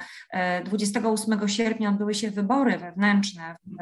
28 0.65 1.43
e, 1.43 1.49
sierpnia 1.49 1.91
odbyły 1.91 2.15
się 2.15 2.31
wybory 2.31 2.79
wewnętrzne 2.79 3.57
w 3.67 3.77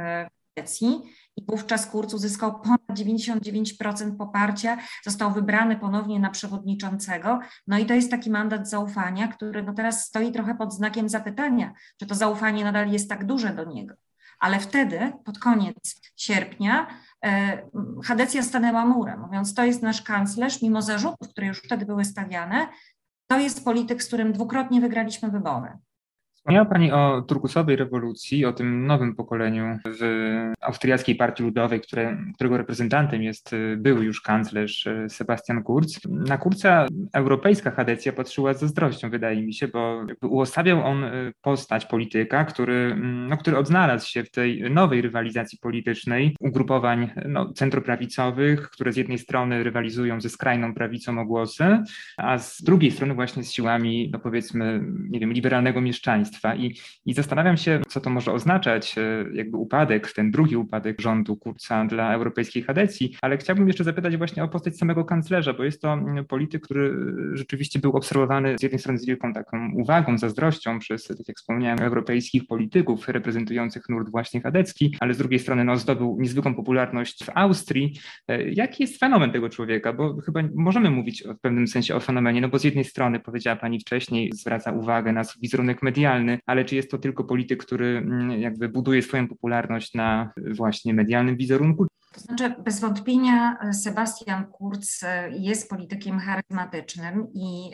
Grecji 0.57 1.03
i 1.37 1.45
wówczas 1.49 1.87
Kurz 1.87 2.15
uzyskał 2.15 2.61
ponad 2.61 2.81
99% 2.91 4.17
poparcia, 4.17 4.79
został 5.05 5.33
wybrany 5.33 5.77
ponownie 5.77 6.21
na 6.21 6.31
przewodniczącego. 6.31 7.39
No 7.67 7.79
i 7.79 7.87
to 7.87 7.95
jest 7.95 8.11
taki 8.11 8.31
mandat 8.31 8.69
zaufania, 8.69 9.29
który 9.29 9.63
no 9.63 9.75
teraz 9.75 10.05
stoi 10.05 10.33
trochę 10.33 10.55
pod 10.55 10.75
znakiem 10.75 11.09
zapytania, 11.09 11.73
czy 12.01 12.07
to 12.07 12.15
zaufanie 12.15 12.65
nadal 12.65 12.91
jest 12.91 13.09
tak 13.09 13.27
duże 13.27 13.55
do 13.55 13.65
niego. 13.65 13.95
Ale 14.41 14.61
wtedy, 14.61 15.13
pod 15.25 15.39
koniec 15.39 16.01
sierpnia, 16.17 16.87
E, 17.25 17.63
Hadecja 18.05 18.43
stanęła 18.43 18.87
murem, 18.87 19.21
mówiąc, 19.21 19.55
to 19.55 19.65
jest 19.65 19.83
nasz 19.83 20.03
kanclerz, 20.03 20.63
mimo 20.63 20.83
zarzutów, 20.83 21.29
które 21.29 21.47
już 21.47 21.59
wtedy 21.59 21.87
były 21.87 22.05
stawiane, 22.05 22.69
to 23.27 23.39
jest 23.39 23.65
polityk, 23.65 24.03
z 24.03 24.07
którym 24.07 24.33
dwukrotnie 24.33 24.81
wygraliśmy 24.81 25.31
wybory. 25.31 25.69
Wspomniała 26.45 26.67
Pani 26.67 26.93
o 26.93 27.23
turkusowej 27.29 27.77
rewolucji, 27.77 28.45
o 28.45 28.53
tym 28.53 28.87
nowym 28.87 29.15
pokoleniu 29.15 29.79
w 30.01 30.53
austriackiej 30.61 31.15
partii 31.15 31.43
ludowej, 31.43 31.81
które, 31.81 32.19
którego 32.35 32.57
reprezentantem 32.57 33.23
jest 33.23 33.53
y, 33.53 33.77
były 33.77 34.05
już 34.05 34.21
kanclerz 34.21 34.87
y, 34.87 35.07
Sebastian 35.09 35.63
Kurz. 35.63 35.87
Na 36.09 36.39
Kurza 36.39 36.87
europejska 37.13 37.71
Hadecja 37.71 38.13
patrzyła 38.13 38.55
z 38.55 38.61
zazdrością, 38.61 39.11
wydaje 39.11 39.43
mi 39.43 39.55
się, 39.55 39.69
bo 39.69 40.07
uosabiał 40.23 40.87
on 40.87 41.05
y, 41.05 41.33
postać 41.43 41.87
polityka, 41.87 42.45
który, 42.45 42.93
mm, 42.93 43.29
no, 43.29 43.37
który 43.37 43.59
odnalazł 43.59 44.09
się 44.09 44.25
w 44.25 44.31
tej 44.31 44.71
nowej 44.71 45.03
rywalizacji 45.03 45.59
politycznej 45.59 46.37
ugrupowań 46.41 47.11
no, 47.29 47.53
centroprawicowych, 47.53 48.71
które 48.71 48.93
z 48.93 48.97
jednej 48.97 49.19
strony 49.19 49.63
rywalizują 49.63 50.21
ze 50.21 50.29
skrajną 50.29 50.75
prawicą 50.75 51.21
o 51.21 51.25
głosy, 51.25 51.79
a 52.17 52.39
z 52.39 52.63
drugiej 52.63 52.91
strony 52.91 53.15
właśnie 53.15 53.45
z 53.45 53.53
siłami, 53.53 54.11
no 54.13 54.19
powiedzmy, 54.19 54.81
nie 55.11 55.21
wiem, 55.21 55.33
liberalnego 55.33 55.81
mieszczaństwa 55.81 56.34
państwa 56.35 56.55
i, 56.55 56.75
i 57.07 57.15
zastanawiam 57.15 57.57
się, 57.57 57.81
co 57.89 58.01
to 58.01 58.11
może 58.11 58.33
oznaczać, 58.33 58.99
e, 58.99 59.25
jakby 59.33 59.57
upadek, 59.57 60.13
ten 60.13 60.31
drugi 60.31 60.57
upadek 60.57 61.01
rządu 61.01 61.37
Kurca 61.37 61.85
dla 61.85 62.15
europejskiej 62.15 62.65
kadencji, 62.65 63.17
ale 63.23 63.39
chciałbym 63.39 63.67
jeszcze 63.69 63.85
zapytać 63.85 64.17
właśnie 64.17 64.45
o 64.45 64.49
postać 64.49 64.77
samego 64.77 65.05
kanclerza, 65.05 65.53
bo 65.53 65.65
jest 65.65 65.83
to 65.83 65.99
polityk, 66.29 66.63
który 66.63 66.97
rzeczywiście 67.33 67.79
był 67.79 67.97
obserwowany 67.97 68.57
z 68.59 68.63
jednej 68.63 68.79
strony 68.79 68.99
z 68.99 69.07
wielką 69.07 69.33
taką 69.33 69.73
uwagą, 69.75 70.19
zazdrością 70.19 70.79
przez, 70.79 71.05
tak 71.05 71.29
jak 71.29 71.37
wspomniałem, 71.37 71.79
europejskich 71.83 72.47
polityków 72.47 73.09
reprezentujących 73.09 73.89
nurt 73.89 74.11
właśnie 74.11 74.41
kadecki, 74.41 74.97
ale 75.01 75.15
z 75.15 75.19
drugiej 75.19 75.39
strony 75.39 75.65
no, 75.65 75.77
zdobył 75.77 76.17
niezwykłą 76.21 76.55
popularność 76.55 77.25
w 77.25 77.31
Austrii. 77.35 77.99
E, 78.29 78.51
jaki 78.51 78.83
jest 78.83 79.01
fenomen 79.01 79.33
tego 79.33 79.49
człowieka? 79.49 79.93
Bo 79.93 80.21
chyba 80.21 80.41
możemy 80.55 80.91
mówić 80.91 81.25
w 81.39 81.41
pewnym 81.41 81.67
sensie 81.67 81.95
o 81.95 82.01
fenomenie, 82.01 82.41
no 82.41 82.49
bo 82.49 82.59
z 82.59 82.65
jednej 82.65 82.85
strony, 82.85 83.21
powiedziała 83.21 83.57
Pani 83.57 83.81
wcześniej, 83.81 84.33
zwraca 84.33 84.73
uwagę 84.73 85.13
na 85.13 85.23
wizerunek 85.43 85.83
medialny, 85.83 86.24
ale 86.47 86.65
czy 86.65 86.77
jest 86.77 86.91
to 86.91 86.99
tylko 86.99 87.25
polityk, 87.25 87.65
który 87.65 87.87
mm, 87.87 88.31
jakby 88.31 88.69
buduje 88.69 89.03
swoją 89.03 89.29
popularność 89.29 89.95
na 89.95 90.33
właśnie 90.57 90.95
medialnym 90.95 91.37
wizerunku? 91.37 91.87
To 92.15 92.21
znaczy, 92.21 92.55
bez 92.65 92.81
wątpienia 92.81 93.59
e, 93.61 93.73
Sebastian 93.73 94.47
Kurz 94.47 95.03
e, 95.03 95.31
jest 95.31 95.71
politykiem 95.71 96.19
charyzmatycznym 96.19 97.27
i 97.35 97.71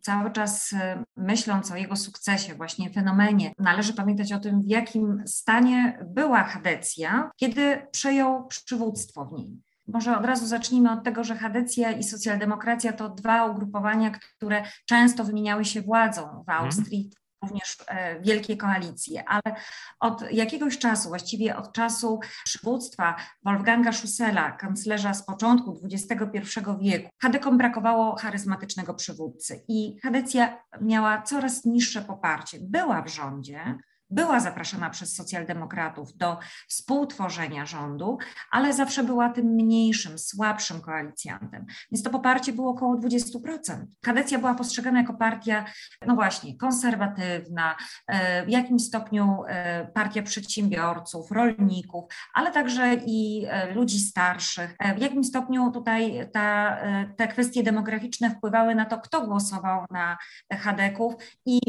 cały 0.00 0.30
czas 0.30 0.74
myśląc 1.16 1.70
o 1.70 1.76
jego 1.76 1.96
sukcesie, 1.96 2.54
właśnie 2.54 2.90
fenomenie, 2.90 3.52
należy 3.58 3.94
pamiętać 3.94 4.32
o 4.32 4.38
tym, 4.38 4.62
w 4.62 4.66
jakim 4.66 5.22
stanie 5.26 5.98
była 6.06 6.44
Hadecja, 6.44 7.30
kiedy 7.36 7.86
przejął 7.92 8.46
przywództwo 8.46 9.24
w 9.24 9.32
niej. 9.32 9.62
Może 9.88 10.18
od 10.18 10.24
razu 10.24 10.46
zacznijmy 10.46 10.92
od 10.92 11.04
tego, 11.04 11.24
że 11.24 11.36
Hadecja 11.36 11.92
i 11.92 12.02
socjaldemokracja 12.02 12.92
to 12.92 13.08
dwa 13.08 13.46
ugrupowania, 13.46 14.10
które 14.10 14.64
często 14.86 15.24
wymieniały 15.24 15.64
się 15.64 15.82
władzą 15.82 16.22
w 16.22 16.48
mhm. 16.48 16.64
Austrii. 16.64 17.10
Również 17.42 17.76
e, 17.88 18.20
wielkie 18.20 18.56
koalicje, 18.56 19.24
ale 19.28 19.56
od 20.00 20.32
jakiegoś 20.32 20.78
czasu, 20.78 21.08
właściwie 21.08 21.56
od 21.56 21.72
czasu 21.72 22.20
przywództwa 22.44 23.16
Wolfganga 23.44 23.92
Schussela, 23.92 24.50
kanclerza 24.50 25.14
z 25.14 25.26
początku 25.26 25.80
XXI 25.92 26.38
wieku, 26.80 27.08
Hadekom 27.22 27.58
brakowało 27.58 28.16
charyzmatycznego 28.16 28.94
przywódcy 28.94 29.64
i 29.68 29.98
Hadecja 30.02 30.64
miała 30.80 31.22
coraz 31.22 31.64
niższe 31.64 32.02
poparcie. 32.02 32.58
Była 32.60 33.02
w 33.02 33.08
rządzie, 33.08 33.78
była 34.12 34.40
zapraszana 34.40 34.90
przez 34.90 35.14
socjaldemokratów 35.14 36.16
do 36.16 36.38
współtworzenia 36.68 37.66
rządu, 37.66 38.18
ale 38.50 38.72
zawsze 38.72 39.04
była 39.04 39.28
tym 39.28 39.46
mniejszym, 39.46 40.18
słabszym 40.18 40.80
koalicjantem. 40.80 41.66
Więc 41.92 42.02
to 42.04 42.10
poparcie 42.10 42.52
było 42.52 42.70
około 42.70 42.96
20%. 42.96 43.86
Kadecja 44.02 44.38
była 44.38 44.54
postrzegana 44.54 44.98
jako 44.98 45.14
partia, 45.14 45.64
no 46.06 46.14
właśnie, 46.14 46.56
konserwatywna, 46.56 47.76
e, 48.06 48.46
w 48.46 48.48
jakimś 48.48 48.82
stopniu 48.82 49.42
e, 49.48 49.86
partia 49.94 50.22
przedsiębiorców, 50.22 51.30
rolników, 51.30 52.04
ale 52.34 52.52
także 52.52 52.94
i 53.06 53.46
e, 53.48 53.74
ludzi 53.74 54.00
starszych. 54.00 54.76
W 54.96 55.00
jakim 55.00 55.24
stopniu 55.24 55.70
tutaj 55.70 56.28
ta, 56.32 56.78
te 57.16 57.28
kwestie 57.28 57.62
demograficzne 57.62 58.30
wpływały 58.30 58.74
na 58.74 58.84
to, 58.84 58.98
kto 58.98 59.26
głosował 59.26 59.84
na 59.90 60.18
Hadeków 60.52 61.14
i 61.46 61.60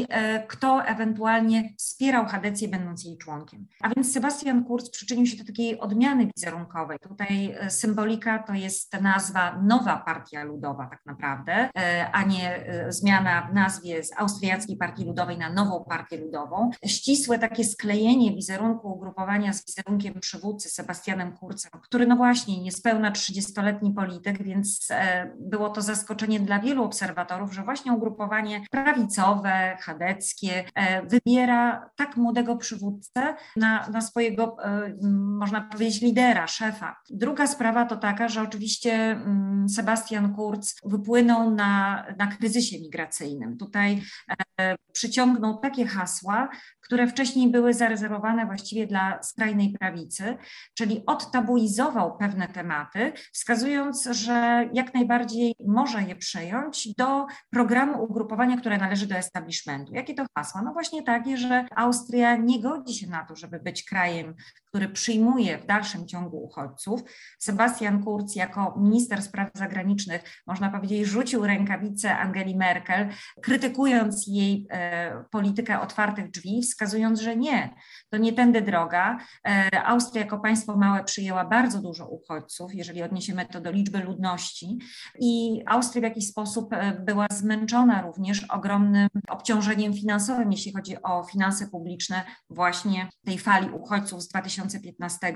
kto 0.48 0.84
ewentualnie 0.84 1.74
wspierał 1.78 2.26
kadecję 2.34 2.68
będąc 2.68 3.04
jej 3.04 3.18
członkiem. 3.18 3.66
A 3.80 3.88
więc 3.88 4.12
Sebastian 4.12 4.64
Kurz 4.64 4.90
przyczynił 4.90 5.26
się 5.26 5.36
do 5.36 5.44
takiej 5.44 5.80
odmiany 5.80 6.28
wizerunkowej. 6.36 6.98
Tutaj 6.98 7.54
e, 7.58 7.70
symbolika 7.70 8.38
to 8.38 8.54
jest 8.54 9.00
nazwa 9.00 9.58
Nowa 9.62 9.96
Partia 9.96 10.44
Ludowa 10.44 10.86
tak 10.86 11.06
naprawdę, 11.06 11.52
e, 11.76 12.10
a 12.12 12.22
nie 12.24 12.66
e, 12.66 12.92
zmiana 12.92 13.48
w 13.50 13.54
nazwie 13.54 14.04
z 14.04 14.10
Austriackiej 14.16 14.76
Partii 14.76 15.04
Ludowej 15.04 15.38
na 15.38 15.52
Nową 15.52 15.84
Partię 15.84 16.16
Ludową. 16.16 16.70
Ścisłe 16.86 17.38
takie 17.38 17.64
sklejenie 17.64 18.34
wizerunku 18.34 18.92
ugrupowania 18.92 19.52
z 19.52 19.66
wizerunkiem 19.66 20.20
przywódcy 20.20 20.68
Sebastianem 20.68 21.32
Kurcem, 21.32 21.70
który 21.82 22.06
no 22.06 22.16
właśnie 22.16 22.62
niespełna 22.62 23.12
30-letni 23.12 23.92
polityk, 23.92 24.42
więc 24.42 24.88
było 25.38 25.68
to 25.68 25.82
zaskoczenie 25.82 26.40
dla 26.40 26.58
wielu 26.58 26.84
obserwatorów, 26.84 27.54
że 27.54 27.62
właśnie 27.62 27.92
ugrupowanie 27.92 28.60
prawicowe, 28.70 29.76
chadeckie 29.80 30.64
wybiera 31.04 31.90
tak 31.96 32.13
młodego 32.16 32.56
przywódcę 32.56 33.34
na, 33.56 33.88
na 33.88 34.00
swojego, 34.00 34.56
e, 34.64 34.94
można 35.38 35.60
powiedzieć, 35.60 36.02
lidera, 36.02 36.46
szefa. 36.46 36.96
Druga 37.10 37.46
sprawa 37.46 37.84
to 37.84 37.96
taka, 37.96 38.28
że 38.28 38.42
oczywiście 38.42 38.92
mm, 38.94 39.68
Sebastian 39.68 40.34
Kurz 40.34 40.74
wypłynął 40.84 41.50
na, 41.50 42.04
na 42.18 42.26
kryzysie 42.26 42.80
migracyjnym. 42.80 43.56
Tutaj 43.56 44.02
e, 44.60 44.76
przyciągnął 44.92 45.58
takie 45.58 45.86
hasła, 45.86 46.48
które 46.80 47.06
wcześniej 47.06 47.50
były 47.50 47.74
zarezerwowane 47.74 48.46
właściwie 48.46 48.86
dla 48.86 49.22
skrajnej 49.22 49.72
prawicy, 49.80 50.36
czyli 50.74 51.02
odtabuizował 51.06 52.16
pewne 52.16 52.48
tematy, 52.48 53.12
wskazując, 53.32 54.08
że 54.10 54.68
jak 54.72 54.94
najbardziej 54.94 55.54
może 55.66 56.02
je 56.02 56.16
przejąć 56.16 56.94
do 56.94 57.26
programu 57.50 58.04
ugrupowania, 58.04 58.56
które 58.56 58.78
należy 58.78 59.06
do 59.06 59.14
establishmentu. 59.14 59.94
Jakie 59.94 60.14
to 60.14 60.26
hasła? 60.38 60.62
No 60.62 60.72
właśnie 60.72 61.02
takie, 61.02 61.36
że 61.36 61.66
Austria 61.76 62.03
nie 62.42 62.62
godzi 62.62 62.94
się 62.94 63.06
na 63.06 63.24
to, 63.24 63.36
żeby 63.36 63.60
być 63.60 63.84
krajem, 63.84 64.34
który 64.74 64.88
przyjmuje 64.88 65.58
w 65.58 65.66
dalszym 65.66 66.06
ciągu 66.06 66.44
uchodźców. 66.44 67.00
Sebastian 67.38 68.02
Kurz 68.02 68.36
jako 68.36 68.74
minister 68.78 69.22
spraw 69.22 69.50
zagranicznych, 69.54 70.42
można 70.46 70.70
powiedzieć, 70.70 71.06
rzucił 71.06 71.46
rękawice 71.46 72.18
Angeli 72.18 72.56
Merkel, 72.56 73.08
krytykując 73.42 74.26
jej 74.26 74.66
e, 74.70 75.24
politykę 75.30 75.80
otwartych 75.80 76.30
drzwi, 76.30 76.62
wskazując, 76.62 77.20
że 77.20 77.36
nie, 77.36 77.74
to 78.10 78.16
nie 78.16 78.32
tędy 78.32 78.62
droga. 78.62 79.18
E, 79.48 79.82
Austria 79.84 80.22
jako 80.22 80.38
państwo 80.38 80.76
małe 80.76 81.04
przyjęła 81.04 81.44
bardzo 81.44 81.82
dużo 81.82 82.08
uchodźców, 82.08 82.74
jeżeli 82.74 83.02
odniesiemy 83.02 83.46
to 83.46 83.60
do 83.60 83.70
liczby 83.70 83.98
ludności 83.98 84.78
i 85.20 85.62
Austria 85.66 86.00
w 86.00 86.04
jakiś 86.04 86.28
sposób 86.28 86.72
e, 86.72 86.92
była 86.92 87.26
zmęczona 87.32 88.02
również 88.02 88.44
ogromnym 88.44 89.08
obciążeniem 89.28 89.94
finansowym, 89.94 90.52
jeśli 90.52 90.72
chodzi 90.72 91.02
o 91.02 91.24
finanse 91.24 91.66
publiczne 91.66 91.93
właśnie 92.50 93.08
tej 93.24 93.38
fali 93.38 93.70
uchodźców 93.70 94.22
z 94.22 94.28
2015 94.28 95.34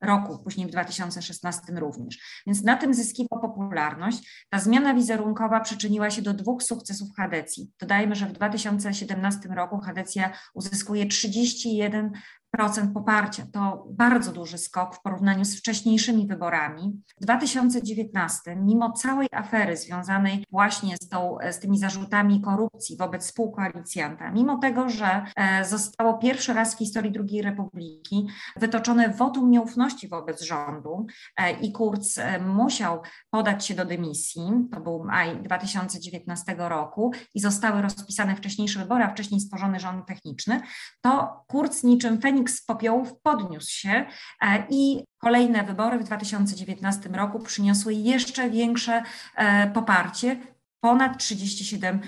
roku, 0.00 0.38
później 0.44 0.66
w 0.66 0.70
2016 0.70 1.62
również. 1.72 2.42
Więc 2.46 2.62
na 2.62 2.76
tym 2.76 2.94
zyskiwał 2.94 3.40
popularność. 3.40 4.46
Ta 4.50 4.58
zmiana 4.58 4.94
wizerunkowa 4.94 5.60
przyczyniła 5.60 6.10
się 6.10 6.22
do 6.22 6.34
dwóch 6.34 6.62
sukcesów 6.62 7.08
Hadecji. 7.16 7.70
Dodajmy, 7.80 8.14
że 8.14 8.26
w 8.26 8.32
2017 8.32 9.48
roku 9.48 9.78
Hadecja 9.78 10.32
uzyskuje 10.54 11.06
31 11.06 12.12
procent 12.58 12.94
poparcia. 12.94 13.46
To 13.52 13.86
bardzo 13.90 14.32
duży 14.32 14.58
skok 14.58 14.94
w 14.94 15.02
porównaniu 15.02 15.44
z 15.44 15.58
wcześniejszymi 15.58 16.26
wyborami. 16.26 17.02
W 17.20 17.24
2019, 17.24 18.56
mimo 18.56 18.92
całej 18.92 19.28
afery 19.32 19.76
związanej 19.76 20.44
właśnie 20.50 20.96
z, 21.02 21.08
tą, 21.08 21.38
z 21.50 21.58
tymi 21.58 21.78
zarzutami 21.78 22.40
korupcji 22.40 22.96
wobec 22.96 23.26
współkoalicjanta, 23.26 24.30
mimo 24.30 24.58
tego, 24.58 24.88
że 24.88 25.24
e, 25.36 25.64
zostało 25.64 26.18
pierwszy 26.18 26.52
raz 26.54 26.74
w 26.74 26.78
historii 26.78 27.12
II 27.30 27.42
Republiki 27.42 28.26
wytoczone 28.56 29.08
wotum 29.08 29.50
nieufności 29.50 30.08
wobec 30.08 30.42
rządu 30.42 31.06
e, 31.36 31.52
i 31.60 31.72
Kurz 31.72 32.18
e, 32.18 32.38
musiał 32.38 33.02
podać 33.30 33.66
się 33.66 33.74
do 33.74 33.84
dymisji, 33.84 34.42
to 34.72 34.80
był 34.80 35.04
maj 35.04 35.42
2019 35.42 36.54
roku 36.58 37.12
i 37.34 37.40
zostały 37.40 37.82
rozpisane 37.82 38.36
wcześniejsze 38.36 38.78
wybory, 38.78 39.04
a 39.04 39.10
wcześniej 39.10 39.40
stworzony 39.40 39.80
rząd 39.80 40.06
techniczny, 40.06 40.60
to 41.00 41.44
Kurz 41.48 41.82
niczym 41.82 42.20
Feniks 42.20 42.47
z 42.50 42.62
popiołów 42.62 43.20
podniósł 43.22 43.70
się 43.70 44.06
e, 44.42 44.66
i 44.70 45.04
kolejne 45.18 45.64
wybory 45.64 45.98
w 45.98 46.04
2019 46.04 47.08
roku 47.08 47.38
przyniosły 47.38 47.94
jeszcze 47.94 48.50
większe 48.50 49.02
e, 49.36 49.70
poparcie, 49.70 50.36
ponad 50.80 51.16
37% 51.16 51.98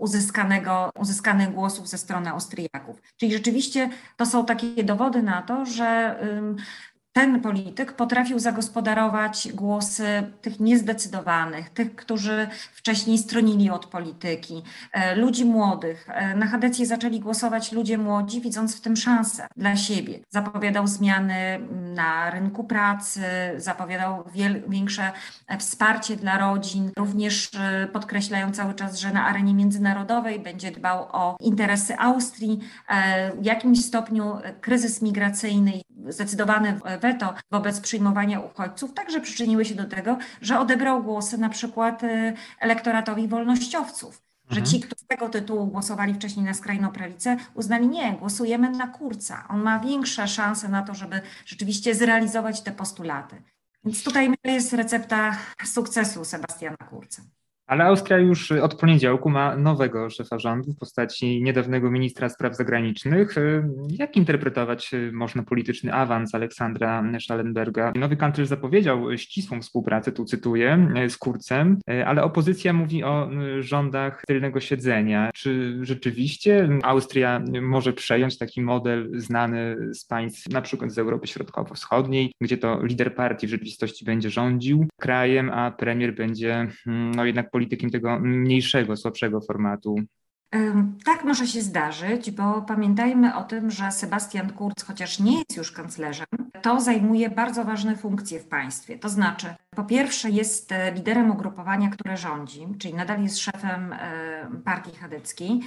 uzyskanego, 0.00 0.90
uzyskanych 0.98 1.52
głosów 1.52 1.88
ze 1.88 1.98
strony 1.98 2.30
Austriaków. 2.30 3.02
Czyli 3.16 3.32
rzeczywiście 3.32 3.90
to 4.16 4.26
są 4.26 4.46
takie 4.46 4.84
dowody 4.84 5.22
na 5.22 5.42
to, 5.42 5.66
że 5.66 6.20
ten 7.12 7.40
polityk 7.40 7.92
potrafił 7.92 8.38
zagospodarować 8.38 9.48
głosy 9.54 10.32
tych 10.42 10.60
niezdecydowanych, 10.60 11.70
tych, 11.70 11.96
którzy 11.96 12.46
wcześniej 12.72 13.18
stronili 13.18 13.70
od 13.70 13.86
polityki, 13.86 14.62
e, 14.92 15.16
ludzi 15.16 15.44
młodych. 15.44 16.08
E, 16.08 16.36
na 16.36 16.46
Hadecję 16.46 16.86
zaczęli 16.86 17.20
głosować 17.20 17.72
ludzie 17.72 17.98
młodzi, 17.98 18.40
widząc 18.40 18.76
w 18.76 18.80
tym 18.80 18.96
szansę 18.96 19.46
dla 19.56 19.76
siebie. 19.76 20.20
Zapowiadał 20.30 20.86
zmiany 20.86 21.60
na 21.94 22.30
rynku 22.30 22.64
pracy, 22.64 23.22
zapowiadał 23.56 24.24
większe 24.68 25.12
wsparcie 25.58 26.16
dla 26.16 26.38
rodzin, 26.38 26.90
również 26.98 27.50
e, 27.54 27.86
podkreślają 27.92 28.52
cały 28.52 28.74
czas, 28.74 28.98
że 28.98 29.12
na 29.12 29.26
arenie 29.26 29.54
międzynarodowej 29.54 30.40
będzie 30.40 30.70
dbał 30.70 31.06
o 31.12 31.36
interesy 31.40 31.98
Austrii. 31.98 32.58
W 33.40 33.44
jakimś 33.44 33.84
stopniu 33.84 34.36
kryzys 34.60 35.02
migracyjny, 35.02 35.72
zdecydowane 36.08 36.78
weto 37.00 37.34
wobec 37.50 37.80
przyjmowania 37.80 38.40
uchodźców 38.40 38.94
także 38.94 39.20
przyczyniły 39.20 39.64
się 39.64 39.74
do 39.74 39.84
tego, 39.84 40.18
że 40.40 40.60
odebrał 40.60 41.02
głosy 41.02 41.38
na 41.38 41.48
przykład 41.48 42.02
y, 42.04 42.34
elektoratowi 42.60 43.28
wolnościowców. 43.28 44.22
że 44.50 44.62
ci, 44.62 44.80
którzy 44.80 45.04
z 45.04 45.06
tego 45.06 45.28
tytułu 45.28 45.66
głosowali 45.66 46.14
wcześniej 46.14 46.46
na 46.46 46.54
skrajną 46.54 46.88
prawicę, 46.88 47.36
uznali 47.54 47.88
nie, 47.88 48.12
głosujemy 48.12 48.70
na 48.70 48.86
Kurca. 48.86 49.44
On 49.48 49.62
ma 49.62 49.80
większe 49.80 50.28
szanse 50.28 50.68
na 50.68 50.82
to, 50.82 50.94
żeby 50.94 51.20
rzeczywiście 51.46 51.94
zrealizować 51.94 52.60
te 52.60 52.72
postulaty. 52.72 53.42
Więc 53.84 54.04
tutaj 54.04 54.34
jest 54.44 54.72
recepta 54.72 55.36
sukcesu 55.64 56.24
Sebastiana 56.24 56.76
Kurca. 56.76 57.22
Ale 57.68 57.84
Austria 57.84 58.18
już 58.18 58.52
od 58.52 58.74
poniedziałku 58.74 59.30
ma 59.30 59.56
nowego 59.56 60.10
szefa 60.10 60.38
rządu 60.38 60.72
w 60.72 60.78
postaci 60.78 61.42
niedawnego 61.42 61.90
ministra 61.90 62.28
spraw 62.28 62.56
zagranicznych. 62.56 63.34
Jak 63.90 64.16
interpretować 64.16 64.90
można 65.12 65.42
polityczny 65.42 65.92
awans 65.92 66.34
Aleksandra 66.34 67.04
Schallenberga? 67.20 67.92
Nowy 67.96 68.16
kanclerz 68.16 68.48
zapowiedział 68.48 69.16
ścisłą 69.16 69.60
współpracę, 69.60 70.12
tu 70.12 70.24
cytuję, 70.24 70.94
z 71.08 71.16
Kurcem, 71.16 71.78
ale 72.06 72.22
opozycja 72.22 72.72
mówi 72.72 73.04
o 73.04 73.30
rządach 73.60 74.22
tylnego 74.26 74.60
siedzenia. 74.60 75.30
Czy 75.34 75.78
rzeczywiście 75.82 76.68
Austria 76.82 77.42
może 77.62 77.92
przejąć 77.92 78.38
taki 78.38 78.60
model 78.60 79.10
znany 79.14 79.76
z 79.94 80.04
państw 80.04 80.52
na 80.52 80.62
przykład 80.62 80.92
z 80.92 80.98
Europy 80.98 81.26
Środkowo-Wschodniej, 81.26 82.32
gdzie 82.40 82.58
to 82.58 82.82
lider 82.82 83.14
partii 83.14 83.46
w 83.46 83.50
rzeczywistości 83.50 84.04
będzie 84.04 84.30
rządził 84.30 84.86
krajem, 85.00 85.50
a 85.50 85.70
premier 85.70 86.14
będzie 86.14 86.68
no 86.86 87.24
jednak 87.24 87.50
politykiem 87.58 87.90
tego 87.90 88.20
mniejszego, 88.20 88.96
słabszego 88.96 89.40
formatu. 89.40 89.96
Tak 91.04 91.24
może 91.24 91.46
się 91.46 91.60
zdarzyć, 91.60 92.30
bo 92.30 92.62
pamiętajmy 92.62 93.34
o 93.36 93.44
tym, 93.44 93.70
że 93.70 93.90
Sebastian 93.90 94.50
Kurz, 94.52 94.84
chociaż 94.86 95.20
nie 95.20 95.38
jest 95.38 95.56
już 95.56 95.72
kanclerzem, 95.72 96.26
to 96.62 96.80
zajmuje 96.80 97.30
bardzo 97.30 97.64
ważne 97.64 97.96
funkcje 97.96 98.40
w 98.40 98.44
państwie. 98.44 98.98
To 98.98 99.08
znaczy, 99.08 99.46
po 99.76 99.84
pierwsze, 99.84 100.30
jest 100.30 100.72
e, 100.72 100.92
liderem 100.92 101.30
ugrupowania, 101.30 101.90
które 101.90 102.16
rządzi, 102.16 102.66
czyli 102.78 102.94
nadal 102.94 103.22
jest 103.22 103.38
szefem 103.38 103.92
e, 103.92 104.50
partii 104.64 104.96
chadeckiej. 104.96 105.60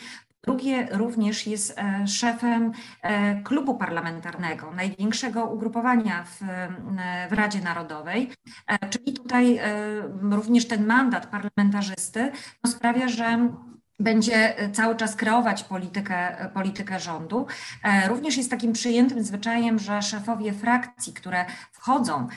Drugie 0.44 0.88
również 0.92 1.48
jest 1.48 1.80
e, 1.80 2.08
szefem 2.08 2.72
e, 3.02 3.42
klubu 3.44 3.76
parlamentarnego, 3.76 4.72
największego 4.72 5.46
ugrupowania 5.46 6.24
w, 6.24 6.42
e, 6.42 7.28
w 7.30 7.34
Radzie 7.34 7.60
Narodowej, 7.62 8.32
czyli 8.90 9.14
tutaj 9.14 9.60
również 10.32 10.68
ten 10.68 10.86
mandat 10.86 11.28
parlamentarzysty 11.28 12.32
no 12.64 12.72
sprawia, 12.72 13.08
że 13.08 13.50
będzie 14.00 14.56
cały 14.74 14.96
czas 14.96 15.16
kreować 15.16 15.64
politykę, 15.64 16.50
politykę 16.54 17.00
rządu. 17.00 17.48
Również 18.08 18.38
jest 18.38 18.50
takim 18.50 18.74
przyjętym 18.74 19.24
zwyczajem, 19.24 19.80
że 19.80 20.02
szefowie 20.02 20.54
frakcji, 20.54 21.14
które 21.14 21.46
wchodzą 21.72 22.28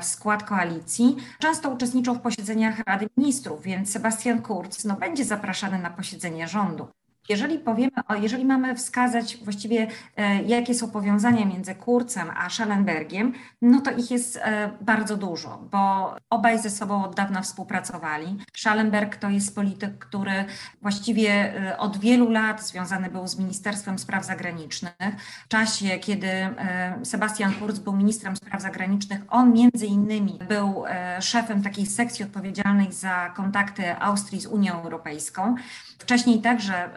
w 0.00 0.04
skład 0.04 0.42
koalicji, 0.42 1.16
często 1.38 1.70
uczestniczą 1.70 2.14
w 2.14 2.20
posiedzeniach 2.20 2.78
Rady 2.86 3.08
Ministrów, 3.16 3.62
więc 3.62 3.92
Sebastian 3.92 4.42
Kurz 4.42 4.84
no, 4.84 4.96
będzie 4.96 5.24
zapraszany 5.24 5.78
na 5.78 5.90
posiedzenie 5.90 6.48
rządu. 6.48 6.88
Jeżeli 7.30 7.58
powiemy, 7.58 7.92
jeżeli 8.20 8.44
mamy 8.44 8.76
wskazać 8.76 9.36
właściwie, 9.36 9.86
e, 10.16 10.42
jakie 10.42 10.74
są 10.74 10.90
powiązania 10.90 11.44
między 11.44 11.74
Kurcem 11.74 12.30
a 12.36 12.50
Schallenbergiem, 12.50 13.32
no 13.62 13.80
to 13.80 13.90
ich 13.90 14.10
jest 14.10 14.36
e, 14.36 14.70
bardzo 14.80 15.16
dużo, 15.16 15.68
bo 15.70 16.16
obaj 16.30 16.58
ze 16.58 16.70
sobą 16.70 17.04
od 17.04 17.14
dawna 17.14 17.42
współpracowali. 17.42 18.38
Schallenberg 18.56 19.16
to 19.16 19.30
jest 19.30 19.54
polityk, 19.54 19.98
który 19.98 20.44
właściwie 20.82 21.30
e, 21.30 21.78
od 21.78 21.96
wielu 21.96 22.30
lat 22.30 22.62
związany 22.66 23.10
był 23.10 23.26
z 23.26 23.38
Ministerstwem 23.38 23.98
Spraw 23.98 24.24
Zagranicznych. 24.24 24.92
W 25.44 25.48
czasie, 25.48 25.98
kiedy 25.98 26.28
Sebastian 27.02 27.52
Kurz 27.54 27.78
był 27.78 27.96
ministrem 27.96 28.36
spraw 28.36 28.62
zagranicznych, 28.62 29.20
on 29.28 29.52
między 29.52 29.86
innymi 29.86 30.38
był 30.48 30.84
szefem 31.20 31.62
takiej 31.62 31.86
sekcji 31.86 32.24
odpowiedzialnej 32.24 32.92
za 32.92 33.32
kontakty 33.36 33.96
Austrii 33.96 34.40
z 34.40 34.46
Unią 34.46 34.82
Europejską. 34.82 35.56
Wcześniej 36.00 36.40
także 36.40 36.90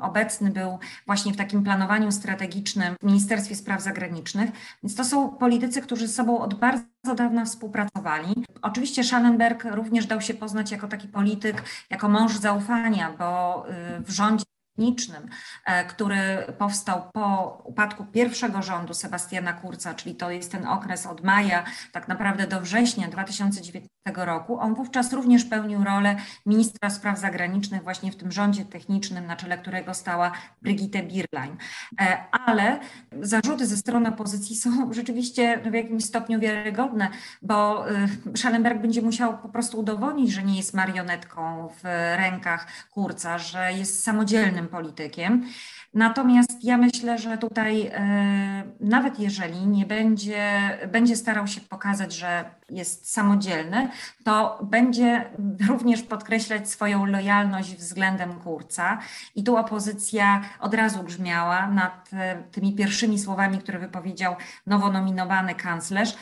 obecny 0.00 0.50
był 0.50 0.78
właśnie 1.06 1.32
w 1.32 1.36
takim 1.36 1.62
planowaniu 1.62 2.12
strategicznym 2.12 2.94
w 3.00 3.04
Ministerstwie 3.04 3.56
Spraw 3.56 3.82
Zagranicznych. 3.82 4.50
Więc 4.82 4.96
to 4.96 5.04
są 5.04 5.28
politycy, 5.28 5.82
którzy 5.82 6.08
z 6.08 6.14
sobą 6.14 6.38
od 6.38 6.54
bardzo 6.54 7.14
dawna 7.16 7.44
współpracowali. 7.44 8.34
Oczywiście 8.62 9.04
Schallenberg 9.04 9.64
również 9.64 10.06
dał 10.06 10.20
się 10.20 10.34
poznać 10.34 10.70
jako 10.70 10.88
taki 10.88 11.08
polityk, 11.08 11.62
jako 11.90 12.08
mąż 12.08 12.36
zaufania, 12.36 13.14
bo 13.18 13.64
y, 13.98 14.02
w 14.02 14.10
rządzie 14.10 14.44
technicznym, 14.80 15.28
e, 15.66 15.84
który 15.84 16.44
powstał 16.58 17.02
po 17.12 17.62
upadku 17.64 18.04
pierwszego 18.04 18.62
rządu 18.62 18.94
Sebastiana 18.94 19.52
Kurca, 19.52 19.94
czyli 19.94 20.14
to 20.14 20.30
jest 20.30 20.52
ten 20.52 20.66
okres 20.66 21.06
od 21.06 21.24
maja 21.24 21.64
tak 21.92 22.08
naprawdę 22.08 22.46
do 22.46 22.60
września 22.60 23.08
2019 23.08 23.90
roku. 24.16 24.58
On 24.58 24.74
wówczas 24.74 25.12
również 25.12 25.44
pełnił 25.44 25.84
rolę 25.84 26.16
ministra 26.46 26.90
spraw 26.90 27.18
zagranicznych 27.18 27.82
właśnie 27.82 28.12
w 28.12 28.16
tym 28.16 28.32
rządzie 28.32 28.64
technicznym, 28.64 29.26
na 29.26 29.36
czele 29.36 29.58
którego 29.58 29.94
stała 29.94 30.32
Brigitte 30.62 31.02
Bierlein. 31.02 31.56
E, 32.00 32.24
ale 32.32 32.80
zarzuty 33.22 33.66
ze 33.66 33.76
strony 33.76 34.08
opozycji 34.08 34.56
są 34.56 34.70
rzeczywiście 34.92 35.60
w 35.70 35.74
jakimś 35.74 36.04
stopniu 36.04 36.40
wiarygodne, 36.40 37.08
bo 37.42 37.90
e, 37.90 38.08
Schallenberg 38.36 38.80
będzie 38.80 39.02
musiał 39.02 39.38
po 39.38 39.48
prostu 39.48 39.80
udowodnić, 39.80 40.32
że 40.32 40.42
nie 40.42 40.56
jest 40.56 40.74
marionetką 40.74 41.68
w 41.68 41.84
rękach 42.16 42.66
Kurca, 42.90 43.38
że 43.38 43.72
jest 43.72 44.02
samodzielnym 44.02 44.69
politykiem. 44.70 45.46
Natomiast 45.94 46.64
ja 46.64 46.76
myślę, 46.76 47.18
że 47.18 47.38
tutaj 47.38 47.86
e, 47.86 48.62
nawet 48.80 49.18
jeżeli 49.18 49.66
nie 49.66 49.86
będzie, 49.86 50.78
będzie 50.92 51.16
starał 51.16 51.46
się 51.46 51.60
pokazać, 51.60 52.12
że 52.12 52.44
jest 52.70 53.12
samodzielny, 53.12 53.88
to 54.24 54.58
będzie 54.62 55.30
również 55.68 56.02
podkreślać 56.02 56.70
swoją 56.70 57.06
lojalność 57.06 57.76
względem 57.76 58.34
Kurca. 58.34 58.98
I 59.34 59.44
tu 59.44 59.56
opozycja 59.56 60.40
od 60.60 60.74
razu 60.74 61.02
grzmiała 61.02 61.66
nad 61.66 62.10
e, 62.12 62.42
tymi 62.42 62.74
pierwszymi 62.74 63.18
słowami, 63.18 63.58
które 63.58 63.78
wypowiedział 63.78 64.36
nowo 64.66 64.92
nominowany 64.92 65.54
kanclerz, 65.54 66.14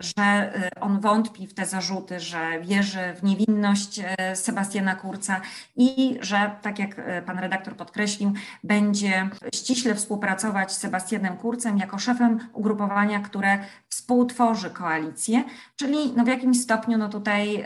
że 0.00 0.52
y, 0.76 0.80
on 0.80 1.00
wątpi 1.00 1.46
w 1.46 1.54
te 1.54 1.66
zarzuty, 1.66 2.20
że 2.20 2.60
wierzy 2.60 3.14
w 3.16 3.22
niewinność 3.22 3.98
y, 3.98 4.36
Sebastiana 4.36 4.94
Kurca 4.94 5.40
i 5.76 6.18
że, 6.20 6.50
tak 6.62 6.78
jak 6.78 6.98
y, 6.98 7.22
pan 7.26 7.38
redaktor 7.38 7.76
podkreślił, 7.76 8.32
będzie 8.64 9.28
ściśle 9.54 9.94
współpracować 9.94 10.72
z 10.72 10.78
Sebastianem 10.78 11.36
Kurcem 11.36 11.78
jako 11.78 11.98
szefem 11.98 12.38
ugrupowania, 12.52 13.20
które 13.20 13.58
współtworzy 13.90 14.70
koalicję, 14.70 15.44
czyli 15.76 16.12
no 16.16 16.24
w 16.24 16.26
jakimś 16.26 16.60
stopniu 16.60 16.98
no 16.98 17.08
tutaj 17.08 17.64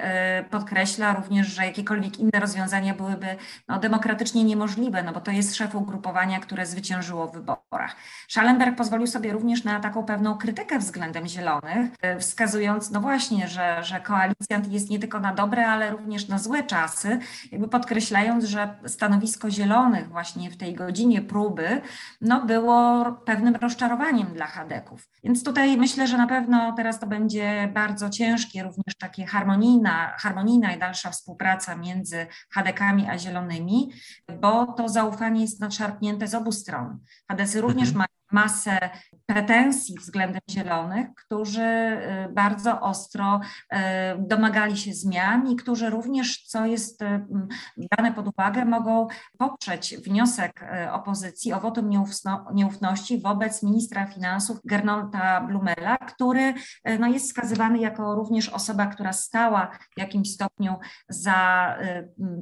podkreśla 0.51 1.15
również, 1.15 1.47
że 1.47 1.67
jakiekolwiek 1.67 2.19
inne 2.19 2.41
rozwiązania 2.41 2.95
byłyby 2.95 3.27
no 3.69 3.79
demokratycznie 3.79 4.45
niemożliwe, 4.45 5.03
no 5.03 5.13
bo 5.13 5.21
to 5.21 5.31
jest 5.31 5.57
szef 5.57 5.75
ugrupowania, 5.75 6.41
które 6.41 6.67
zwyciężyło 6.67 7.27
w 7.27 7.33
wyborach. 7.33 7.97
Schallenberg 8.29 8.77
pozwolił 8.77 9.07
sobie 9.07 9.33
również 9.33 9.65
na 9.65 9.81
taką 9.81 10.05
pewną 10.05 10.39
krytykę 10.39 10.79
względem 10.79 11.27
Zielonych, 11.27 11.91
wskazując, 12.19 12.91
no 12.91 13.01
właśnie, 13.01 13.49
że, 13.49 13.85
że 13.85 14.01
koalicjant 14.01 14.73
jest 14.73 14.91
nie 14.91 14.99
tylko 14.99 15.21
na 15.21 15.35
dobre, 15.35 15.67
ale 15.67 15.91
również 15.91 16.29
na 16.29 16.39
złe 16.39 16.63
czasy, 16.63 17.19
jakby 17.53 17.69
podkreślając, 17.69 18.45
że 18.45 18.75
stanowisko 18.87 19.51
Zielonych 19.51 20.09
właśnie 20.09 20.51
w 20.51 20.57
tej 20.57 20.75
godzinie 20.75 21.23
próby, 21.23 21.81
no 22.21 22.47
było 22.47 23.05
pewnym 23.13 23.57
rozczarowaniem 23.57 24.27
dla 24.27 24.47
Hadeków. 24.47 25.09
Więc 25.25 25.45
tutaj 25.45 25.77
myślę, 25.77 26.07
że 26.07 26.14
na 26.17 26.27
pewno 26.27 26.73
teraz 26.73 27.01
to 27.01 27.07
będzie 27.07 27.71
bardzo 27.75 28.11
ciężkie, 28.11 28.63
również 28.63 28.97
takie 28.99 29.27
harmonijna, 29.27 30.17
harmonijna 30.19 30.73
i 30.75 30.79
dalsza 30.79 31.11
współpraca 31.11 31.77
między 31.77 32.27
Hadekami 32.51 33.07
a 33.11 33.19
Zielonymi, 33.19 33.93
bo 34.41 34.67
to 34.67 34.89
zaufanie 34.89 35.41
jest 35.43 35.61
nadszarpnięte 35.61 36.27
z 36.27 36.35
obu 36.35 36.53
stron. 36.53 36.99
Hadecy 37.29 37.61
również 37.61 37.89
mhm. 37.89 37.99
mają 37.99 38.24
masę 38.35 38.91
pretensji 39.27 39.99
względem 39.99 40.41
Zielonych, 40.51 41.07
którzy 41.15 41.63
y, 41.63 42.33
bardzo 42.33 42.81
ostro 42.81 43.41
y, 43.41 43.77
domagali 44.19 44.77
się 44.77 44.93
zmian 44.93 45.49
i 45.49 45.57
którzy 45.57 45.91
również, 45.91 46.43
co 46.47 46.67
jest 46.67 47.03
y, 47.03 47.07
brane 47.91 48.13
pod 48.13 48.29
uwagę, 48.29 48.65
mogą 48.65 49.07
poprzeć 49.39 49.97
wniosek 49.97 50.65
opozycji 50.93 51.53
o 51.53 51.61
wotum 51.61 51.91
nieufności 52.55 53.21
wobec 53.21 53.63
ministra 53.63 54.07
finansów 54.07 54.59
Gernolda 54.65 55.41
Blumela, 55.41 55.97
który 55.99 56.55
no, 56.99 57.09
jest 57.09 57.27
wskazywany 57.27 57.79
jako 57.79 58.15
również 58.15 58.49
osoba, 58.49 58.87
która 58.87 59.13
stała 59.13 59.79
w 59.97 59.99
jakimś 60.01 60.31
stopniu 60.31 60.75
za 61.09 61.75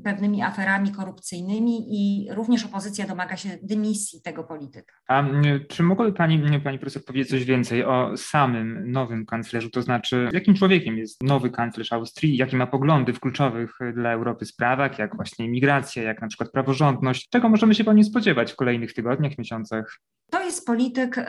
pewnymi 0.05 0.43
aferami 0.43 0.93
korupcyjnymi 0.93 1.87
i 1.89 2.33
również 2.33 2.65
opozycja 2.65 3.07
domaga 3.07 3.37
się 3.37 3.59
dymisji 3.63 4.23
tego 4.23 4.45
polityka. 4.45 4.95
A 5.09 5.23
czy 5.69 5.82
mogłaby 5.83 6.13
Pani, 6.13 6.61
Pani 6.61 6.79
Profesor 6.79 7.05
powiedzieć 7.05 7.31
coś 7.31 7.45
więcej 7.45 7.85
o 7.85 8.17
samym 8.17 8.93
nowym 8.93 9.27
kanclerzu, 9.27 9.71
to 9.71 9.83
znaczy 9.83 10.29
jakim 10.33 10.55
człowiekiem 10.55 10.99
jest 10.99 11.23
nowy 11.23 11.51
kanclerz 11.51 11.93
Austrii, 11.93 12.37
jakie 12.37 12.57
ma 12.57 12.67
poglądy 12.67 13.13
w 13.13 13.21
kluczowych 13.21 13.79
dla 13.95 14.13
Europy 14.13 14.45
sprawach, 14.45 14.99
jak 14.99 15.17
właśnie 15.17 15.47
imigracja, 15.47 16.03
jak 16.03 16.21
na 16.21 16.29
przykład 16.29 16.51
praworządność, 16.51 17.29
czego 17.29 17.49
możemy 17.49 17.75
się 17.75 17.85
po 17.85 17.93
nim 17.93 18.05
spodziewać 18.05 18.53
w 18.53 18.57
kolejnych 18.57 18.95
tygodniach, 18.95 19.39
miesiącach? 19.39 19.99
To 20.31 20.45
jest 20.45 20.67
polityk 20.67 21.19
y, 21.19 21.25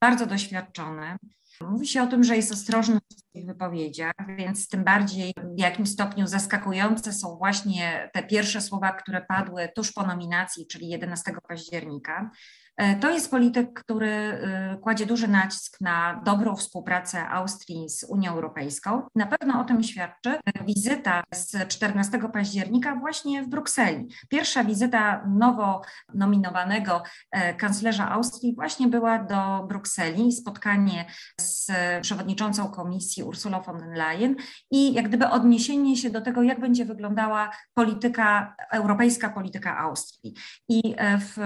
bardzo 0.00 0.26
doświadczony. 0.26 1.16
Mówi 1.60 1.86
się 1.86 2.02
o 2.02 2.06
tym, 2.06 2.24
że 2.24 2.36
jest 2.36 2.52
ostrożny 2.52 2.98
w 3.10 3.20
swoich 3.20 3.46
wypowiedziach, 3.46 4.12
więc 4.38 4.68
tym 4.68 4.84
bardziej 4.84 5.32
w 5.56 5.58
jakim 5.58 5.86
stopniu 5.86 6.26
zaskakujące 6.26 7.12
są 7.12 7.36
właśnie 7.36 8.10
te 8.12 8.22
pierwsze 8.22 8.60
słowa, 8.60 8.92
które 8.92 9.26
padły 9.28 9.68
tuż 9.74 9.92
po 9.92 10.06
nominacji, 10.06 10.66
czyli 10.66 10.88
11 10.88 11.32
października. 11.48 12.30
E, 12.78 12.96
to 12.96 13.10
jest 13.10 13.30
polityk, 13.30 13.80
który 13.80 14.10
e, 14.10 14.78
kładzie 14.80 15.06
duży 15.06 15.28
nacisk 15.28 15.80
na 15.80 16.20
dobrą 16.24 16.56
współpracę 16.56 17.28
Austrii 17.28 17.88
z 17.88 18.04
Unią 18.04 18.32
Europejską. 18.32 19.02
Na 19.14 19.26
pewno 19.26 19.60
o 19.60 19.64
tym 19.64 19.82
świadczy 19.82 20.38
wizyta 20.66 21.22
z 21.34 21.68
14 21.68 22.18
października 22.32 22.94
właśnie 22.94 23.42
w 23.42 23.48
Brukseli. 23.48 24.08
Pierwsza 24.28 24.64
wizyta 24.64 25.24
nowo 25.38 25.82
nominowanego 26.14 27.02
e, 27.30 27.54
kanclerza 27.54 28.10
Austrii 28.10 28.54
właśnie 28.54 28.88
była 28.88 29.18
do 29.18 29.66
Brukseli, 29.68 30.32
spotkanie 30.32 31.04
z 31.40 31.70
przewodniczącą 32.02 32.68
komisji 32.68 33.22
Ursulą 33.22 33.62
von 33.62 33.78
der 33.78 33.88
Leyen 33.88 34.36
i 34.70 34.92
jak 34.94 35.08
gdyby 35.08 35.28
odniesienie 35.28 35.96
się 35.96 36.10
do 36.10 36.20
tego, 36.20 36.42
jak 36.42 36.60
będzie 36.60 36.84
wyglądała 36.84 37.50
polityka, 37.74 38.54
europejska 38.72 39.28
polityka 39.28 39.78
Austrii. 39.78 40.34
I 40.68 40.94
w, 41.20 41.38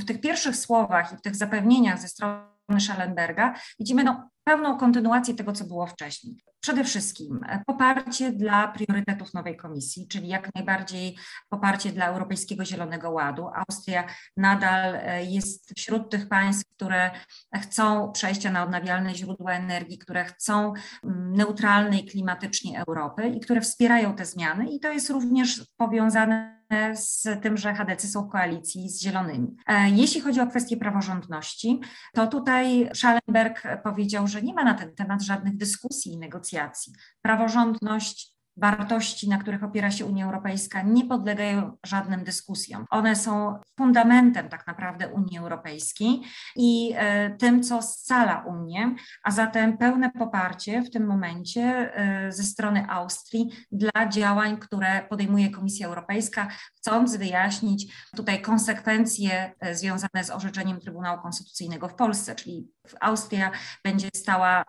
w 0.00 0.04
tych 0.04 0.20
pierwszych 0.20 0.56
słowach 0.66 1.12
i 1.12 1.16
w 1.16 1.20
tych 1.20 1.36
zapewnieniach 1.36 2.00
ze 2.00 2.08
strony 2.08 2.80
Schallenberga 2.80 3.54
widzimy 3.78 4.04
no, 4.04 4.30
pełną 4.44 4.78
kontynuację 4.78 5.34
tego, 5.34 5.52
co 5.52 5.64
było 5.64 5.86
wcześniej. 5.86 6.36
Przede 6.60 6.84
wszystkim 6.84 7.40
e, 7.48 7.62
poparcie 7.66 8.32
dla 8.32 8.68
priorytetów 8.68 9.34
nowej 9.34 9.56
komisji, 9.56 10.08
czyli 10.08 10.28
jak 10.28 10.54
najbardziej 10.54 11.16
poparcie 11.48 11.92
dla 11.92 12.06
Europejskiego 12.06 12.64
Zielonego 12.64 13.10
Ładu. 13.10 13.48
Austria 13.54 14.06
nadal 14.36 14.94
e, 14.94 15.24
jest 15.24 15.72
wśród 15.76 16.10
tych 16.10 16.28
państw, 16.28 16.74
które 16.76 17.10
chcą 17.54 18.12
przejścia 18.12 18.50
na 18.50 18.62
odnawialne 18.62 19.14
źródła 19.14 19.52
energii, 19.52 19.98
które 19.98 20.24
chcą 20.24 20.72
mm, 21.04 21.32
neutralnej 21.32 22.04
klimatycznie 22.04 22.84
Europy 22.88 23.28
i 23.28 23.40
które 23.40 23.60
wspierają 23.60 24.14
te 24.16 24.24
zmiany, 24.24 24.66
i 24.70 24.80
to 24.80 24.92
jest 24.92 25.10
również 25.10 25.66
powiązane 25.76 26.55
z 26.94 27.42
tym, 27.42 27.56
że 27.56 27.74
HDC 27.74 28.08
są 28.08 28.22
w 28.22 28.30
koalicji 28.30 28.90
z 28.90 29.00
Zielonymi. 29.00 29.56
E, 29.66 29.90
jeśli 29.90 30.20
chodzi 30.20 30.40
o 30.40 30.46
kwestię 30.46 30.76
praworządności, 30.76 31.80
to 32.14 32.26
tutaj 32.26 32.90
Schallenberg 32.94 33.62
powiedział, 33.84 34.26
że 34.26 34.42
nie 34.42 34.54
ma 34.54 34.64
na 34.64 34.74
ten 34.74 34.94
temat 34.94 35.22
żadnych 35.22 35.56
dyskusji 35.56 36.12
i 36.12 36.18
negocjacji. 36.18 36.92
Praworządność 37.22 38.35
wartości, 38.56 39.28
na 39.28 39.38
których 39.38 39.64
opiera 39.64 39.90
się 39.90 40.04
Unia 40.06 40.24
Europejska, 40.24 40.82
nie 40.82 41.04
podlegają 41.04 41.76
żadnym 41.86 42.24
dyskusjom. 42.24 42.86
One 42.90 43.16
są 43.16 43.58
fundamentem 43.78 44.48
tak 44.48 44.66
naprawdę 44.66 45.08
Unii 45.08 45.38
Europejskiej 45.38 46.20
i 46.56 46.92
e, 46.96 47.30
tym, 47.30 47.62
co 47.62 47.82
scala 47.82 48.44
Unię, 48.46 48.94
a 49.22 49.30
zatem 49.30 49.78
pełne 49.78 50.10
poparcie 50.10 50.82
w 50.82 50.90
tym 50.90 51.06
momencie 51.06 51.62
e, 51.96 52.32
ze 52.32 52.42
strony 52.42 52.86
Austrii 52.88 53.50
dla 53.72 54.08
działań, 54.08 54.56
które 54.56 55.06
podejmuje 55.10 55.50
Komisja 55.50 55.86
Europejska, 55.86 56.48
chcąc 56.76 57.16
wyjaśnić 57.16 57.94
tutaj 58.16 58.42
konsekwencje 58.42 59.52
e, 59.60 59.74
związane 59.74 60.24
z 60.24 60.30
orzeczeniem 60.30 60.80
Trybunału 60.80 61.22
Konstytucyjnego 61.22 61.88
w 61.88 61.94
Polsce, 61.94 62.34
czyli 62.34 62.68
Austria 63.00 63.50
będzie 63.84 64.08
stała 64.14 64.64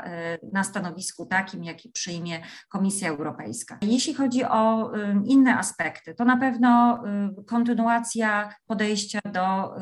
na 0.54 0.63
stanowisku 0.63 1.26
takim, 1.26 1.63
jaki 1.63 1.89
przyjmie 1.89 2.43
Komisja 2.69 3.10
Europejska. 3.10 3.77
Jeśli 3.82 4.13
chodzi 4.13 4.44
o 4.44 4.92
inne 5.26 5.58
aspekty, 5.58 6.16
to 6.16 6.26
na 6.26 6.38
pewno 6.38 7.04
kontynuacja 7.48 8.56
podejścia 8.68 9.20
do 9.34 9.76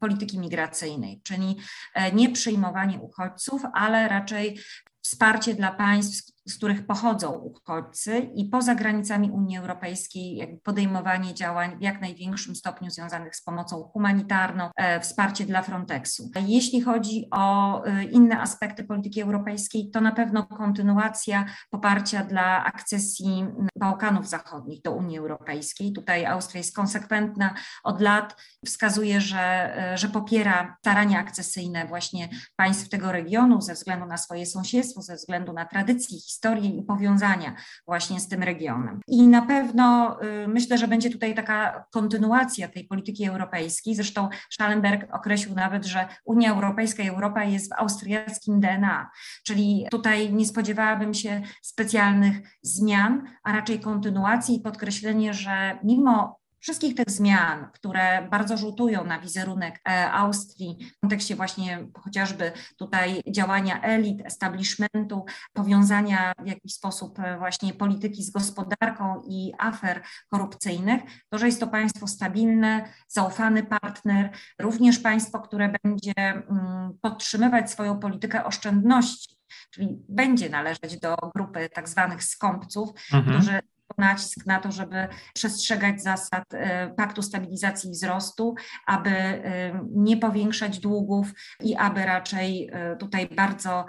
polityki 0.00 0.38
migracyjnej, 0.38 1.20
czyli 1.24 1.56
e, 1.94 2.12
nie 2.12 2.30
przyjmowanie 2.30 2.98
uchodźców, 3.00 3.62
ale 3.74 4.08
raczej 4.08 4.58
wsparcie 5.02 5.54
dla 5.54 5.72
państw, 5.72 6.32
z 6.48 6.56
których 6.56 6.86
pochodzą 6.86 7.30
uchodźcy 7.32 8.18
i 8.18 8.44
poza 8.44 8.74
granicami 8.74 9.30
Unii 9.30 9.58
Europejskiej 9.58 10.60
podejmowanie 10.64 11.34
działań 11.34 11.78
w 11.78 11.82
jak 11.82 12.00
największym 12.00 12.56
stopniu 12.56 12.90
związanych 12.90 13.36
z 13.36 13.42
pomocą 13.42 13.82
humanitarną, 13.82 14.70
e, 14.76 15.00
wsparcie 15.00 15.46
dla 15.46 15.62
Frontexu. 15.62 16.30
Jeśli 16.46 16.80
chodzi 16.80 17.28
o 17.30 17.84
e, 17.84 18.04
inne 18.04 18.40
aspekty 18.40 18.84
polityki 18.84 19.20
europejskiej, 19.20 19.90
to 19.90 20.00
na 20.00 20.12
pewno 20.12 20.46
kontynuacja 20.46 21.44
poparcia 21.70 22.24
dla 22.24 22.64
akcesji 22.64 23.46
Bałkanów 23.78 24.28
Zachodnich 24.28 24.82
do 24.82 24.92
Unii 24.92 25.18
Europejskiej. 25.18 25.92
Tutaj 25.92 26.26
Austria 26.26 26.58
jest 26.58 26.76
konsekwentna 26.76 27.54
od 27.84 28.00
lat, 28.00 28.36
wskazuje, 28.66 29.20
że, 29.20 29.76
e, 29.92 29.98
że 29.98 30.08
popiera 30.08 30.76
starania 30.80 31.18
akcesyjne 31.18 31.86
właśnie 31.86 32.28
państw 32.56 32.88
tego 32.88 33.12
regionu 33.12 33.60
ze 33.60 33.74
względu 33.74 34.06
na 34.06 34.16
swoje 34.16 34.46
sąsiedztwo, 34.46 35.02
ze 35.02 35.16
względu 35.16 35.52
na 35.52 35.64
tradycje 35.66 36.18
historię 36.32 36.70
i 36.70 36.82
powiązania 36.82 37.54
właśnie 37.86 38.20
z 38.20 38.28
tym 38.28 38.42
regionem. 38.42 39.00
I 39.06 39.28
na 39.28 39.42
pewno 39.42 40.16
y, 40.22 40.48
myślę, 40.48 40.78
że 40.78 40.88
będzie 40.88 41.10
tutaj 41.10 41.34
taka 41.34 41.84
kontynuacja 41.90 42.68
tej 42.68 42.84
polityki 42.84 43.24
europejskiej. 43.24 43.94
Zresztą 43.94 44.28
Schallenberg 44.50 45.14
określił 45.14 45.54
nawet, 45.54 45.86
że 45.86 46.08
Unia 46.24 46.52
Europejska 46.52 47.02
i 47.02 47.08
Europa 47.08 47.44
jest 47.44 47.70
w 47.70 47.78
austriackim 47.78 48.60
DNA, 48.60 49.10
czyli 49.44 49.86
tutaj 49.90 50.32
nie 50.32 50.46
spodziewałabym 50.46 51.14
się 51.14 51.42
specjalnych 51.62 52.36
zmian, 52.62 53.22
a 53.44 53.52
raczej 53.52 53.80
kontynuacji 53.80 54.56
i 54.56 54.60
podkreślenie, 54.60 55.34
że 55.34 55.78
mimo 55.84 56.41
wszystkich 56.62 56.94
tych 56.94 57.10
zmian, 57.10 57.70
które 57.72 58.28
bardzo 58.30 58.56
rzutują 58.56 59.04
na 59.04 59.20
wizerunek 59.20 59.80
e, 59.88 60.12
Austrii 60.12 60.78
w 60.96 61.00
kontekście 61.00 61.36
właśnie 61.36 61.86
chociażby 61.98 62.52
tutaj 62.76 63.22
działania 63.30 63.82
elit, 63.82 64.26
establishmentu, 64.26 65.24
powiązania 65.52 66.32
w 66.38 66.46
jakiś 66.46 66.74
sposób 66.74 67.18
e, 67.18 67.38
właśnie 67.38 67.74
polityki 67.74 68.22
z 68.22 68.30
gospodarką 68.30 69.22
i 69.28 69.52
afer 69.58 70.02
korupcyjnych, 70.30 71.02
to, 71.30 71.38
że 71.38 71.46
jest 71.46 71.60
to 71.60 71.66
państwo 71.66 72.06
stabilne, 72.06 72.88
zaufany 73.08 73.62
partner, 73.62 74.30
również 74.58 74.98
państwo, 74.98 75.40
które 75.40 75.74
będzie 75.84 76.12
mm, 76.16 76.98
podtrzymywać 77.00 77.70
swoją 77.70 77.98
politykę 77.98 78.44
oszczędności 78.44 79.42
czyli 79.70 80.04
będzie 80.08 80.50
należeć 80.50 81.00
do 81.00 81.16
grupy 81.34 81.68
tak 81.68 81.88
zwanych 81.88 82.24
skąpców, 82.24 82.90
mhm. 83.12 83.36
którzy 83.36 83.60
nacisk 83.98 84.46
na 84.46 84.60
to, 84.60 84.72
żeby 84.72 85.08
przestrzegać 85.34 86.02
zasad 86.02 86.44
e, 86.54 86.94
Paktu 86.94 87.22
Stabilizacji 87.22 87.90
i 87.90 87.92
Wzrostu, 87.92 88.54
aby 88.86 89.10
e, 89.10 89.86
nie 89.94 90.16
powiększać 90.16 90.78
długów 90.78 91.32
i 91.60 91.76
aby 91.76 92.04
raczej 92.04 92.70
e, 92.72 92.96
tutaj 92.96 93.28
bardzo 93.28 93.86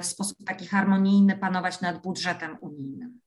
w 0.00 0.04
sposób 0.04 0.38
taki 0.46 0.66
harmonijny 0.66 1.36
panować 1.36 1.80
nad 1.80 2.02
budżetem 2.02 2.56
unijnym. 2.60 3.23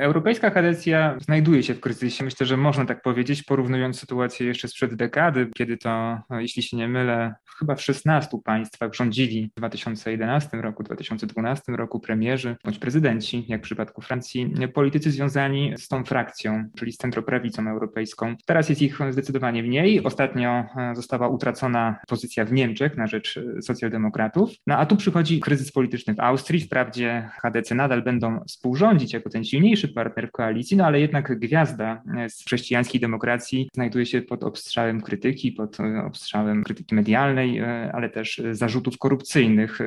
Europejska 0.00 0.50
kadencja 0.50 1.16
znajduje 1.20 1.62
się 1.62 1.74
w 1.74 1.80
kryzysie. 1.80 2.24
Myślę, 2.24 2.46
że 2.46 2.56
można 2.56 2.84
tak 2.84 3.02
powiedzieć, 3.02 3.42
porównując 3.42 4.00
sytuację 4.00 4.46
jeszcze 4.46 4.68
sprzed 4.68 4.94
dekady, 4.94 5.50
kiedy 5.56 5.76
to, 5.76 6.18
no, 6.30 6.40
jeśli 6.40 6.62
się 6.62 6.76
nie 6.76 6.88
mylę, 6.88 7.34
chyba 7.58 7.74
w 7.74 7.82
16 7.82 8.38
państwach 8.44 8.94
rządzili 8.94 9.50
w 9.56 9.58
2011 9.58 10.56
roku, 10.56 10.82
2012 10.82 11.72
roku 11.72 12.00
premierzy 12.00 12.56
bądź 12.64 12.78
prezydenci, 12.78 13.44
jak 13.48 13.60
w 13.60 13.64
przypadku 13.64 14.02
Francji, 14.02 14.52
politycy 14.74 15.10
związani 15.10 15.74
z 15.78 15.88
tą 15.88 16.04
frakcją, 16.04 16.64
czyli 16.76 16.92
z 16.92 16.96
centroprawicą 16.96 17.68
europejską. 17.68 18.36
Teraz 18.46 18.68
jest 18.68 18.82
ich 18.82 18.98
zdecydowanie 19.10 19.62
mniej. 19.62 20.04
Ostatnio 20.04 20.48
e, 20.48 20.94
została 20.94 21.28
utracona 21.28 21.96
pozycja 22.08 22.44
w 22.44 22.52
Niemczech 22.52 22.96
na 22.96 23.06
rzecz 23.06 23.36
e, 23.58 23.62
socjaldemokratów. 23.62 24.50
No 24.66 24.76
a 24.76 24.86
tu 24.86 24.96
przychodzi 24.96 25.40
kryzys 25.40 25.72
polityczny 25.72 26.14
w 26.14 26.20
Austrii. 26.20 26.60
Wprawdzie 26.60 27.30
HDC 27.42 27.74
nadal 27.74 28.02
będą 28.02 28.40
współrządzić 28.48 29.12
jako 29.12 29.30
ten 29.30 29.44
silniejszy 29.44 29.89
partner 29.90 30.28
w 30.28 30.32
koalicji, 30.32 30.76
no 30.76 30.86
ale 30.86 31.00
jednak 31.00 31.38
gwiazda 31.38 32.02
z 32.28 32.44
chrześcijańskiej 32.44 33.00
demokracji 33.00 33.68
znajduje 33.74 34.06
się 34.06 34.22
pod 34.22 34.44
obstrzałem 34.44 35.00
krytyki, 35.00 35.52
pod 35.52 35.80
e, 35.80 36.04
obstrzałem 36.06 36.64
krytyki 36.64 36.94
medialnej, 36.94 37.58
e, 37.58 37.92
ale 37.92 38.10
też 38.10 38.42
zarzutów 38.50 38.98
korupcyjnych. 38.98 39.80
E, 39.80 39.84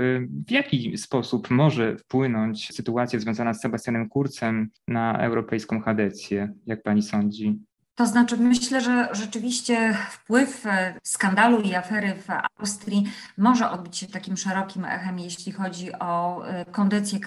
w 0.48 0.52
jaki 0.52 0.98
sposób 0.98 1.50
może 1.50 1.98
wpłynąć 1.98 2.74
sytuacja 2.74 3.20
związana 3.20 3.54
z 3.54 3.62
Sebastianem 3.62 4.10
Kurcem 4.10 4.70
na 4.88 5.18
europejską 5.18 5.82
chadecję, 5.82 6.54
jak 6.66 6.84
pani 6.84 7.02
sądzi? 7.02 7.60
To 7.96 8.06
znaczy, 8.06 8.38
myślę, 8.38 8.82
że 8.82 9.10
rzeczywiście 9.12 9.98
wpływ 10.10 10.66
e, 10.66 10.94
skandalu 11.04 11.62
i 11.62 11.76
afery 11.76 12.16
w 12.16 12.28
Austrii 12.60 13.04
może 13.38 13.70
odbić 13.70 13.98
się 13.98 14.08
takim 14.08 14.38
szerokim 14.38 14.86
echem, 14.86 15.20
jeśli 15.20 15.52
chodzi 15.52 15.94
o 15.94 16.44
e, 16.48 16.66
kondycję 16.66 17.20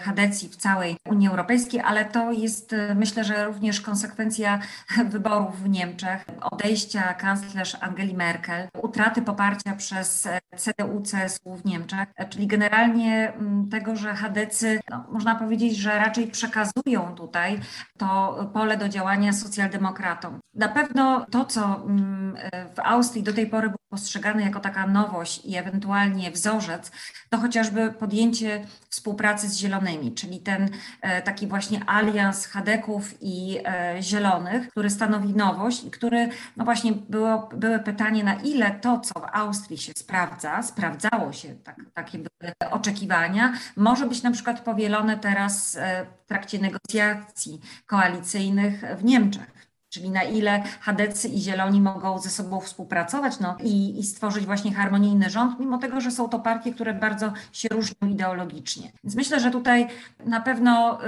Hadecji 0.00 0.48
w 0.48 0.56
całej 0.56 0.96
Unii 1.06 1.28
Europejskiej, 1.28 1.80
ale 1.80 2.04
to 2.04 2.32
jest, 2.32 2.72
e, 2.72 2.94
myślę, 2.94 3.24
że 3.24 3.44
również 3.44 3.80
konsekwencja 3.80 4.58
wyborów 5.10 5.62
w 5.62 5.68
Niemczech, 5.68 6.24
odejścia 6.40 7.14
kanclerz 7.14 7.76
Angeli 7.80 8.14
Merkel, 8.14 8.68
utraty 8.82 9.22
poparcia 9.22 9.76
przez 9.76 10.28
CDU-CSU 10.56 11.56
w 11.56 11.64
Niemczech, 11.64 12.08
czyli 12.30 12.46
generalnie 12.46 13.32
tego, 13.70 13.96
że 13.96 14.14
Hadecy, 14.14 14.80
no, 14.90 15.04
można 15.12 15.34
powiedzieć, 15.34 15.76
że 15.76 15.98
raczej 15.98 16.26
przekazują 16.26 17.14
tutaj 17.14 17.60
to 17.98 18.38
pole 18.52 18.76
do 18.76 18.88
działania 18.88 19.32
socjaldemokratów 19.32 20.11
na 20.54 20.68
pewno 20.68 21.26
to, 21.30 21.44
co 21.44 21.64
mm, 21.84 22.36
w 22.74 22.80
Austrii 22.80 23.22
do 23.22 23.32
tej 23.32 23.46
pory 23.46 23.68
było 23.68 23.78
postrzegany 23.90 24.42
jako 24.42 24.60
taka 24.60 24.86
nowość 24.86 25.44
i 25.44 25.56
ewentualnie 25.56 26.30
wzorzec, 26.30 26.90
to 27.30 27.38
chociażby 27.38 27.92
podjęcie 27.92 28.66
współpracy 28.88 29.48
z 29.48 29.56
Zielonymi, 29.56 30.14
czyli 30.14 30.40
ten 30.40 30.70
e, 31.00 31.22
taki 31.22 31.46
właśnie 31.46 31.80
alians 31.86 32.46
Hadeków 32.46 33.14
i 33.20 33.58
e, 33.64 34.02
Zielonych, 34.02 34.68
który 34.68 34.90
stanowi 34.90 35.34
nowość 35.34 35.84
i 35.84 35.90
który, 35.90 36.28
no 36.56 36.64
właśnie 36.64 36.92
było, 36.92 37.48
były 37.56 37.78
pytanie, 37.78 38.24
na 38.24 38.34
ile 38.34 38.70
to, 38.70 39.00
co 39.00 39.20
w 39.20 39.24
Austrii 39.32 39.78
się 39.78 39.92
sprawdza, 39.96 40.62
sprawdzało 40.62 41.32
się, 41.32 41.54
tak, 41.54 41.76
takie 41.94 42.18
były 42.18 42.52
oczekiwania, 42.70 43.52
może 43.76 44.06
być 44.06 44.22
na 44.22 44.30
przykład 44.30 44.60
powielone 44.60 45.18
teraz 45.18 45.76
e, 45.76 46.06
w 46.24 46.28
trakcie 46.28 46.58
negocjacji 46.58 47.60
koalicyjnych 47.86 48.82
w 48.98 49.04
Niemczech 49.04 49.51
czyli 49.92 50.10
na 50.10 50.22
ile 50.22 50.62
Hadecy 50.80 51.28
i 51.28 51.40
Zieloni 51.40 51.80
mogą 51.80 52.18
ze 52.18 52.30
sobą 52.30 52.60
współpracować 52.60 53.40
no, 53.40 53.56
i, 53.60 53.98
i, 53.98 54.04
stworzyć 54.04 54.46
właśnie 54.46 54.74
harmonijny 54.74 55.30
rząd, 55.30 55.60
mimo 55.60 55.78
tego, 55.78 56.00
że 56.00 56.10
są 56.10 56.28
to 56.28 56.38
partie, 56.38 56.74
które 56.74 56.94
bardzo 56.94 57.32
się 57.52 57.68
różnią 57.68 58.08
ideologicznie. 58.08 58.92
Więc 59.04 59.16
myślę, 59.16 59.40
że 59.40 59.50
tutaj 59.50 59.88
na 60.24 60.40
pewno 60.40 60.98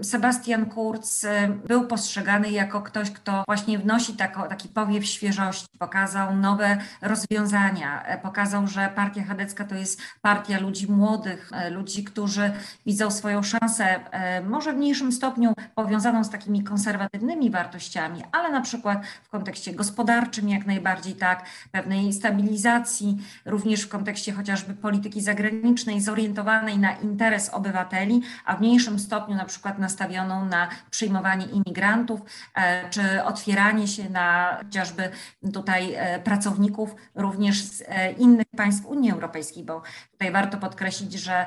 y, 0.00 0.04
Sebastian 0.04 0.66
Kurz 0.66 1.24
y, 1.24 1.28
był 1.68 1.86
postrzegany 1.86 2.50
jako 2.50 2.82
ktoś, 2.82 3.10
kto 3.10 3.44
właśnie 3.46 3.78
wnosi 3.78 4.12
tako, 4.12 4.48
taki 4.48 4.68
powiew 4.68 5.06
świeżości, 5.06 5.78
pokazał 5.78 6.36
nowe 6.36 6.78
rozwiązania, 7.02 8.14
y, 8.14 8.18
pokazał, 8.22 8.66
że 8.66 8.92
partia 8.94 9.24
chadecka 9.24 9.64
to 9.64 9.74
jest 9.74 10.00
partia 10.22 10.60
ludzi 10.60 10.92
młodych, 10.92 11.50
y, 11.66 11.70
ludzi, 11.70 12.04
którzy 12.04 12.52
widzą 12.86 13.10
swoją 13.10 13.42
szansę, 13.42 13.96
y, 13.96 14.44
może 14.44 14.72
w 14.72 14.76
mniejszym 14.76 15.12
stopniu 15.12 15.54
powiązaną 15.74 16.24
z 16.24 16.30
takimi 16.30 16.64
konserwatywnymi 16.64 17.50
wartościami, 17.50 18.25
ale 18.32 18.50
na 18.50 18.60
przykład 18.60 19.06
w 19.22 19.28
kontekście 19.28 19.74
gospodarczym 19.74 20.48
jak 20.48 20.66
najbardziej 20.66 21.14
tak, 21.14 21.44
pewnej 21.72 22.12
stabilizacji, 22.12 23.18
również 23.44 23.82
w 23.82 23.88
kontekście 23.88 24.32
chociażby 24.32 24.74
polityki 24.74 25.20
zagranicznej 25.20 26.00
zorientowanej 26.00 26.78
na 26.78 26.92
interes 26.92 27.48
obywateli, 27.48 28.22
a 28.44 28.56
w 28.56 28.60
mniejszym 28.60 28.98
stopniu 28.98 29.36
na 29.36 29.44
przykład 29.44 29.78
nastawioną 29.78 30.44
na 30.44 30.68
przyjmowanie 30.90 31.46
imigrantów, 31.46 32.20
e, 32.54 32.90
czy 32.90 33.24
otwieranie 33.24 33.88
się 33.88 34.10
na 34.10 34.56
chociażby 34.62 35.10
tutaj 35.52 35.94
e, 35.94 36.20
pracowników 36.20 36.94
również 37.14 37.62
z 37.62 37.82
e, 37.88 38.12
innych 38.12 38.46
państw 38.56 38.86
Unii 38.86 39.10
Europejskiej, 39.10 39.64
bo 39.64 39.82
tutaj 40.12 40.32
warto 40.32 40.58
podkreślić, 40.58 41.12
że 41.12 41.46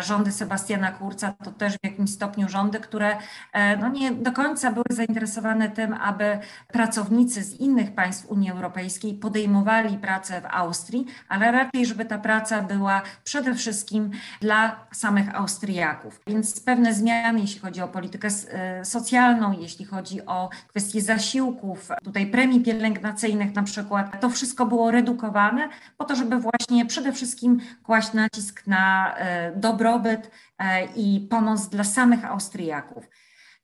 rządy 0.00 0.32
Sebastiana 0.32 0.92
Kurca 0.92 1.32
to 1.44 1.50
też 1.50 1.74
w 1.74 1.84
jakimś 1.84 2.10
stopniu 2.10 2.48
rządy, 2.48 2.80
które 2.80 3.16
no 3.80 3.88
nie 3.88 4.12
do 4.12 4.32
końca 4.32 4.72
były 4.72 4.84
zainteresowane 4.90 5.70
tym, 5.70 5.94
aby 5.94 6.15
aby 6.16 6.38
pracownicy 6.68 7.42
z 7.42 7.60
innych 7.60 7.94
państw 7.94 8.30
Unii 8.30 8.50
Europejskiej 8.50 9.14
podejmowali 9.14 9.98
pracę 9.98 10.40
w 10.40 10.46
Austrii, 10.46 11.06
ale 11.28 11.52
raczej, 11.52 11.86
żeby 11.86 12.04
ta 12.04 12.18
praca 12.18 12.62
była 12.62 13.02
przede 13.24 13.54
wszystkim 13.54 14.10
dla 14.40 14.86
samych 14.92 15.34
Austriaków. 15.34 16.20
Więc 16.26 16.60
pewne 16.60 16.94
zmiany, 16.94 17.40
jeśli 17.40 17.60
chodzi 17.60 17.80
o 17.80 17.88
politykę 17.88 18.28
e, 18.28 18.84
socjalną, 18.84 19.52
jeśli 19.60 19.84
chodzi 19.84 20.26
o 20.26 20.50
kwestie 20.68 21.02
zasiłków, 21.02 21.88
tutaj 22.04 22.26
premii 22.26 22.60
pielęgnacyjnych 22.60 23.54
na 23.54 23.62
przykład, 23.62 24.20
to 24.20 24.30
wszystko 24.30 24.66
było 24.66 24.90
redukowane 24.90 25.68
po 25.96 26.04
to, 26.04 26.16
żeby 26.16 26.38
właśnie 26.38 26.86
przede 26.86 27.12
wszystkim 27.12 27.60
kłaść 27.82 28.12
nacisk 28.12 28.66
na 28.66 29.14
e, 29.16 29.52
dobrobyt 29.56 30.30
e, 30.58 30.84
i 30.84 31.26
pomoc 31.30 31.68
dla 31.68 31.84
samych 31.84 32.24
Austriaków. 32.24 33.08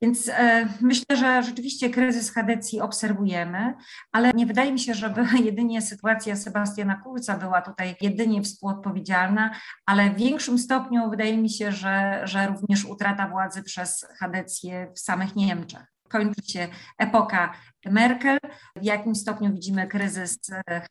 Więc 0.02 0.28
e, 0.28 0.68
myślę, 0.80 1.16
że 1.16 1.42
rzeczywiście 1.42 1.90
kryzys 1.90 2.30
Hadecji 2.30 2.80
obserwujemy, 2.80 3.74
ale 4.12 4.30
nie 4.34 4.46
wydaje 4.46 4.72
mi 4.72 4.78
się, 4.78 4.94
żeby 4.94 5.24
jedynie 5.44 5.82
sytuacja 5.82 6.36
Sebastiana 6.36 6.94
Kurca 6.94 7.38
była 7.38 7.62
tutaj 7.62 7.96
jedynie 8.00 8.42
współodpowiedzialna, 8.42 9.50
ale 9.86 10.10
w 10.10 10.16
większym 10.16 10.58
stopniu 10.58 11.10
wydaje 11.10 11.38
mi 11.38 11.50
się, 11.50 11.72
że, 11.72 12.20
że 12.24 12.46
również 12.46 12.84
utrata 12.84 13.28
władzy 13.28 13.62
przez 13.62 14.06
Hadecję 14.18 14.92
w 14.94 15.00
samych 15.00 15.36
Niemczech 15.36 15.92
kończy 16.12 16.42
się 16.52 16.68
epoka 16.98 17.52
Merkel. 17.90 18.38
W 18.76 18.84
jakim 18.84 19.14
stopniu 19.14 19.52
widzimy 19.52 19.86
kryzys 19.86 20.38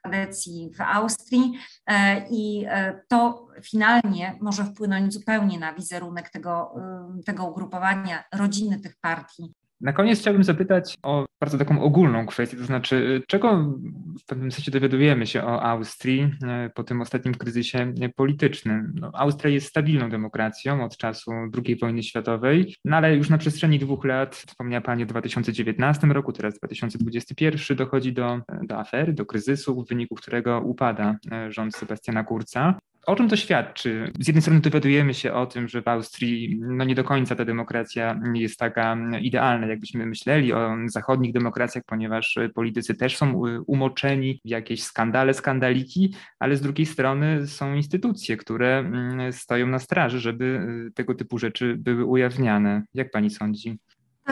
Hadecji 0.04 0.72
w 0.78 0.82
Austrii 0.82 1.54
e, 1.88 2.28
i 2.30 2.66
e, 2.70 3.02
to 3.08 3.48
finalnie 3.64 4.38
może 4.42 4.66
wpłynąć 4.66 5.14
zupełnie 5.14 5.60
na 5.60 5.74
wizerunek 5.74 6.30
tego, 6.30 6.74
e, 7.20 7.24
tego 7.26 7.46
ugrupowania, 7.46 8.24
rodziny 8.34 8.80
tych 8.80 8.96
partii 9.02 9.54
na 9.82 9.94
koniec 9.94 10.20
chciałbym 10.20 10.44
zapytać 10.44 10.98
o 11.04 11.26
bardzo 11.40 11.58
taką 11.58 11.82
ogólną 11.82 12.26
kwestię, 12.26 12.58
to 12.58 12.66
znaczy, 12.66 13.24
czego 13.28 13.78
w 14.20 14.26
pewnym 14.26 14.52
sensie 14.52 14.72
dowiadujemy 14.72 15.28
się 15.28 15.44
o 15.44 15.64
Austrii 15.64 16.32
e, 16.44 16.70
po 16.76 16.84
tym 16.84 17.02
ostatnim 17.02 17.36
kryzysie 17.36 17.94
politycznym. 18.16 18.94
No, 18.96 19.12
Austria 19.14 19.54
jest 19.54 19.68
stabilną 19.68 20.10
demokracją 20.10 20.84
od 20.84 20.98
czasu 20.98 21.32
II 21.66 21.76
wojny 21.76 22.04
światowej, 22.04 22.76
no 22.86 22.98
ale 22.98 23.16
już 23.16 23.30
na 23.30 23.38
przestrzeni 23.38 23.80
dwóch 23.80 24.06
lat, 24.06 24.36
wspomniała 24.36 24.82
Pani 24.82 25.04
o 25.04 25.06
2019 25.06 26.08
roku, 26.08 26.34
teraz 26.34 26.58
2021, 26.58 27.78
dochodzi 27.78 28.14
do, 28.14 28.42
do 28.64 28.80
afery, 28.80 29.14
do 29.14 29.26
kryzysu, 29.26 29.84
w 29.84 29.88
wyniku 29.88 30.16
którego 30.16 30.62
upada 30.62 31.16
e, 31.32 31.52
rząd 31.52 31.76
Sebastiana 31.76 32.24
Kurza. 32.24 32.80
O 33.08 33.16
czym 33.16 33.30
to 33.30 33.36
świadczy? 33.36 34.12
Z 34.20 34.28
jednej 34.28 34.42
strony 34.42 34.60
dowiadujemy 34.60 35.14
się 35.14 35.34
o 35.34 35.46
tym, 35.46 35.68
że 35.68 35.82
w 35.82 35.88
Austrii 35.88 36.60
no 36.62 36.84
nie 36.84 36.96
do 36.96 37.04
końca 37.04 37.36
ta 37.36 37.46
demokracja 37.46 38.20
jest 38.34 38.60
taka 38.60 38.98
idealna, 39.22 39.68
jakbyśmy 39.68 40.06
myśleli 40.06 40.54
o 40.54 40.76
zachodnich 40.86 41.34
demokracjach, 41.34 41.84
ponieważ 41.88 42.40
politycy 42.56 42.96
też 42.96 43.18
są 43.18 43.44
umoczeni 43.68 44.42
w 44.46 44.50
jakieś 44.50 44.84
skandale, 44.84 45.34
skandaliki, 45.34 46.16
ale 46.40 46.56
z 46.56 46.62
drugiej 46.62 46.86
strony 46.86 47.48
są 47.48 47.74
instytucje, 47.74 48.38
które 48.38 48.80
mm, 48.80 49.34
stoją 49.34 49.68
na 49.68 49.80
straży, 49.80 50.20
żeby 50.20 50.68
tego 50.96 51.16
typu 51.16 51.38
rzeczy 51.38 51.76
były 51.78 52.06
ujawniane. 52.06 52.84
Jak 52.94 53.12
pani 53.12 53.30
sądzi? 53.30 53.80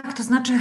Tak, 0.03 0.13
to 0.13 0.23
znaczy 0.23 0.59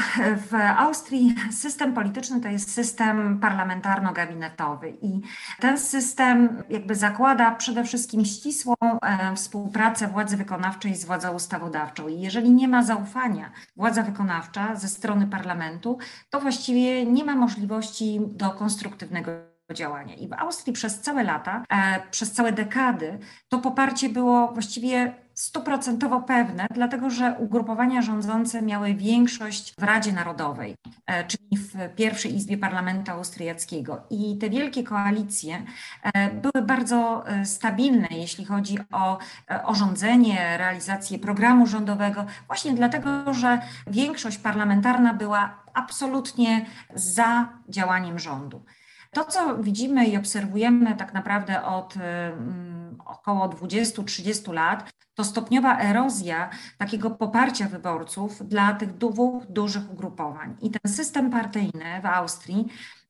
w 0.50 0.54
Austrii 0.76 1.34
system 1.50 1.94
polityczny 1.94 2.40
to 2.40 2.48
jest 2.48 2.72
system 2.74 3.40
parlamentarno-gabinetowy 3.40 4.96
i 5.02 5.20
ten 5.60 5.78
system 5.78 6.62
jakby 6.70 6.94
zakłada 6.94 7.50
przede 7.50 7.84
wszystkim 7.84 8.24
ścisłą 8.24 8.74
e, 8.80 9.36
współpracę 9.36 10.08
władzy 10.08 10.36
wykonawczej 10.36 10.94
z 10.94 11.04
władzą 11.04 11.34
ustawodawczą. 11.34 12.08
I 12.08 12.20
jeżeli 12.20 12.50
nie 12.50 12.68
ma 12.68 12.82
zaufania 12.82 13.52
władza 13.76 14.02
wykonawcza 14.02 14.76
ze 14.76 14.88
strony 14.88 15.26
parlamentu, 15.26 15.98
to 16.30 16.40
właściwie 16.40 17.06
nie 17.06 17.24
ma 17.24 17.34
możliwości 17.34 18.20
do 18.26 18.50
konstruktywnego 18.50 19.30
działania. 19.74 20.14
I 20.14 20.28
w 20.28 20.32
Austrii 20.32 20.72
przez 20.72 21.00
całe 21.00 21.24
lata, 21.24 21.64
e, 21.70 22.02
przez 22.10 22.32
całe 22.32 22.52
dekady 22.52 23.18
to 23.48 23.58
poparcie 23.58 24.08
było 24.08 24.48
właściwie 24.52 25.14
stuprocentowo 25.38 26.20
pewne, 26.20 26.66
dlatego 26.74 27.10
że 27.10 27.36
ugrupowania 27.38 28.02
rządzące 28.02 28.62
miały 28.62 28.94
większość 28.94 29.74
w 29.78 29.82
Radzie 29.82 30.12
Narodowej, 30.12 30.74
e, 31.06 31.24
czyli 31.24 31.56
w 31.56 31.94
pierwszej 31.96 32.36
Izbie 32.36 32.58
Parlamentu 32.58 33.10
Austriackiego. 33.10 34.02
I 34.10 34.38
te 34.38 34.50
wielkie 34.50 34.82
koalicje 34.82 35.62
e, 36.02 36.30
były 36.30 36.66
bardzo 36.66 37.28
e, 37.28 37.44
stabilne, 37.44 38.08
jeśli 38.10 38.44
chodzi 38.44 38.78
o, 38.92 39.18
o 39.64 39.74
rządzenie, 39.74 40.58
realizację 40.58 41.18
programu 41.18 41.66
rządowego, 41.66 42.26
właśnie 42.46 42.72
dlatego, 42.72 43.34
że 43.34 43.60
większość 43.86 44.38
parlamentarna 44.38 45.14
była 45.14 45.62
absolutnie 45.74 46.66
za 46.94 47.48
działaniem 47.68 48.18
rządu. 48.18 48.64
To, 49.10 49.24
co 49.24 49.58
widzimy 49.58 50.06
i 50.06 50.16
obserwujemy 50.16 50.96
tak 50.96 51.14
naprawdę 51.14 51.64
od 51.64 51.94
um, 51.96 52.98
około 53.06 53.48
20-30 53.48 54.52
lat, 54.52 54.90
to 55.14 55.24
stopniowa 55.24 55.80
erozja 55.80 56.50
takiego 56.78 57.10
poparcia 57.10 57.68
wyborców 57.68 58.48
dla 58.48 58.74
tych 58.74 58.96
dwóch 58.96 59.46
dużych 59.46 59.92
ugrupowań. 59.92 60.56
I 60.62 60.70
ten 60.70 60.92
system 60.92 61.30
partyjny 61.30 62.00
w 62.02 62.06
Austrii 62.06 62.66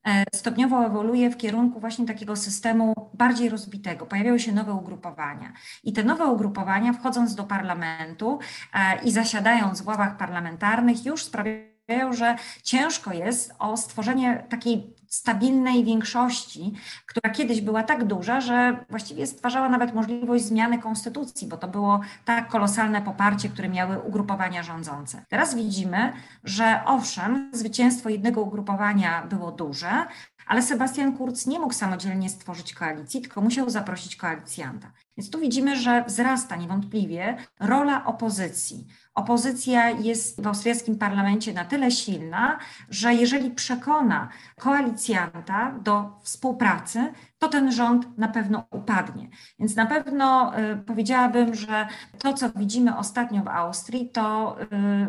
e, 0.07 0.23
stopniowo 0.35 0.85
ewoluuje 0.85 1.29
w 1.29 1.37
kierunku 1.37 1.79
właśnie 1.79 2.05
takiego 2.05 2.35
systemu 2.35 3.11
bardziej 3.13 3.49
rozbitego. 3.49 4.05
Pojawiały 4.05 4.39
się 4.39 4.51
nowe 4.51 4.73
ugrupowania. 4.73 5.53
I 5.83 5.93
te 5.93 6.03
nowe 6.03 6.25
ugrupowania, 6.25 6.93
wchodząc 6.93 7.35
do 7.35 7.43
parlamentu 7.43 8.39
e, 8.73 9.03
i 9.03 9.11
zasiadając 9.11 9.81
w 9.81 9.87
ławach 9.87 10.17
parlamentarnych, 10.17 11.05
już 11.05 11.23
sprawiają, 11.23 12.13
że 12.13 12.35
ciężko 12.63 13.13
jest 13.13 13.53
o 13.59 13.77
stworzenie 13.77 14.45
takiej 14.49 14.98
stabilnej 15.09 15.83
większości, 15.83 16.73
która 17.05 17.33
kiedyś 17.33 17.61
była 17.61 17.83
tak 17.83 18.03
duża, 18.03 18.41
że 18.41 18.85
właściwie 18.89 19.27
stwarzała 19.27 19.69
nawet 19.69 19.93
możliwość 19.93 20.43
zmiany 20.43 20.79
konstytucji, 20.79 21.47
bo 21.47 21.57
to 21.57 21.67
było 21.67 21.99
tak 22.25 22.47
kolosalne 22.49 23.01
poparcie, 23.01 23.49
które 23.49 23.69
miały 23.69 23.99
ugrupowania 23.99 24.63
rządzące. 24.63 25.25
Teraz 25.29 25.55
widzimy, 25.55 26.13
że 26.43 26.81
owszem, 26.85 27.51
zwycięstwo 27.53 28.09
jednego 28.09 28.41
ugrupowania 28.41 29.27
było 29.27 29.51
duże, 29.51 30.05
ale 30.47 30.61
Sebastian 30.61 31.17
Kurz 31.17 31.45
nie 31.45 31.59
mógł 31.59 31.73
samodzielnie 31.73 32.29
stworzyć 32.29 32.73
koalicji, 32.73 33.21
tylko 33.21 33.41
musiał 33.41 33.69
zaprosić 33.69 34.15
koalicjanta. 34.15 34.91
Więc 35.17 35.29
tu 35.29 35.39
widzimy, 35.39 35.75
że 35.75 36.03
wzrasta 36.07 36.55
niewątpliwie 36.55 37.37
rola 37.59 38.05
opozycji. 38.05 38.87
Opozycja 39.19 39.89
jest 39.89 40.41
w 40.41 40.47
austriackim 40.47 40.95
parlamencie 40.95 41.53
na 41.53 41.65
tyle 41.65 41.91
silna, 41.91 42.59
że 42.89 43.13
jeżeli 43.13 43.51
przekona 43.51 44.29
koalicjanta 44.59 45.71
do 45.71 46.11
współpracy, 46.23 47.13
to 47.37 47.47
ten 47.47 47.71
rząd 47.71 48.17
na 48.17 48.27
pewno 48.27 48.65
upadnie. 48.71 49.29
Więc 49.59 49.75
na 49.75 49.85
pewno 49.85 50.51
powiedziałabym, 50.85 51.55
że 51.55 51.87
to, 52.17 52.33
co 52.33 52.49
widzimy 52.49 52.97
ostatnio 52.97 53.43
w 53.43 53.47
Austrii, 53.47 54.09
to 54.09 54.57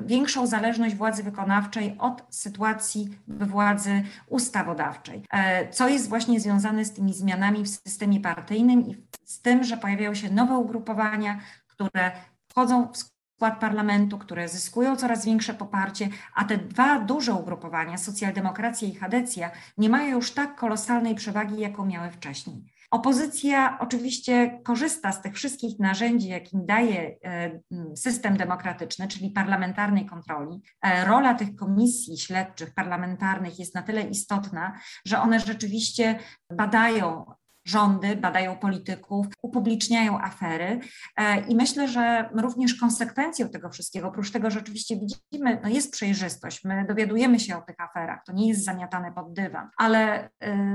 większą 0.07 0.47
zależność 0.47 0.95
władzy 0.95 1.23
wykonawczej 1.23 1.97
od 1.99 2.23
sytuacji 2.31 3.19
we 3.29 3.47
władzy 3.47 4.03
ustawodawczej, 4.29 5.23
co 5.71 5.89
jest 5.89 6.09
właśnie 6.09 6.41
związane 6.41 6.85
z 6.85 6.93
tymi 6.93 7.15
zmianami 7.15 7.65
w 7.65 7.69
systemie 7.69 8.21
partyjnym 8.21 8.87
i 8.87 8.97
z 9.25 9.41
tym, 9.41 9.65
że 9.65 9.77
pojawiają 9.77 10.15
się 10.15 10.31
nowe 10.31 10.59
ugrupowania, 10.59 11.41
które 11.67 12.11
wchodzą 12.49 12.89
w 12.93 13.11
skład 13.41 13.61
parlamentu, 13.61 14.19
które 14.19 14.49
zyskują 14.49 14.97
coraz 14.97 15.25
większe 15.25 15.55
poparcie, 15.55 16.09
a 16.35 16.45
te 16.45 16.59
dwa 16.59 17.01
duże 17.01 17.35
ugrupowania, 17.35 17.99
socjaldemokracja 17.99 18.89
i 18.89 18.95
Hadecja, 18.95 19.51
nie 19.79 19.89
mają 19.89 20.17
już 20.17 20.31
tak 20.31 20.57
kolosalnej 20.57 21.15
przewagi, 21.15 21.61
jaką 21.61 21.87
miały 21.87 22.11
wcześniej. 22.11 22.65
Opozycja 22.91 23.79
oczywiście 23.81 24.61
korzysta 24.65 25.13
z 25.13 25.23
tych 25.23 25.35
wszystkich 25.35 25.79
narzędzi, 25.79 26.29
jakim 26.29 26.67
daje 26.67 27.17
e, 27.25 27.61
system 27.97 28.37
demokratyczny, 28.37 29.09
czyli 29.09 29.31
parlamentarnej 29.31 30.07
kontroli. 30.07 30.61
E, 30.83 31.05
rola 31.05 31.35
tych 31.35 31.57
komisji 31.57 32.19
śledczych 32.19 32.75
parlamentarnych 32.75 33.59
jest 33.59 33.75
na 33.75 33.83
tyle 33.83 34.03
istotna, 34.03 34.79
że 35.07 35.21
one 35.21 35.41
rzeczywiście 35.41 36.19
badają 36.53 37.25
rządy, 37.65 38.17
badają 38.17 38.57
polityków, 38.57 39.27
upubliczniają 39.43 40.21
afery 40.21 40.81
e, 41.17 41.41
i 41.41 41.57
myślę, 41.57 41.89
że 41.89 42.31
również 42.35 42.75
konsekwencją 42.75 43.49
tego 43.49 43.71
wszystkiego, 43.71 44.09
oprócz 44.09 44.31
tego, 44.31 44.51
że 44.51 44.61
oczywiście 44.61 44.97
widzimy, 44.97 45.61
no 45.63 45.69
jest 45.69 45.93
przejrzystość, 45.93 46.65
my 46.65 46.85
dowiadujemy 46.89 47.41
się 47.41 47.57
o 47.57 47.61
tych 47.61 47.81
aferach, 47.81 48.25
to 48.27 48.33
nie 48.33 48.49
jest 48.49 48.65
zamiatane 48.65 49.13
pod 49.13 49.33
dywan, 49.33 49.69
ale 49.77 50.27
y, 50.27 50.31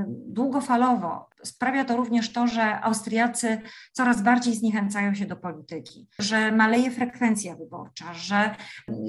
długofalowo 0.08 1.30
sprawia 1.46 1.86
to 1.86 1.98
również 1.98 2.34
to, 2.34 2.48
że 2.48 2.82
Austriacy 2.82 3.62
coraz 3.94 4.22
bardziej 4.22 4.56
zniechęcają 4.56 5.14
się 5.14 5.26
do 5.26 5.36
polityki, 5.36 6.08
że 6.20 6.52
maleje 6.52 6.92
frekwencja 6.92 7.56
wyborcza, 7.56 8.14
że 8.14 8.56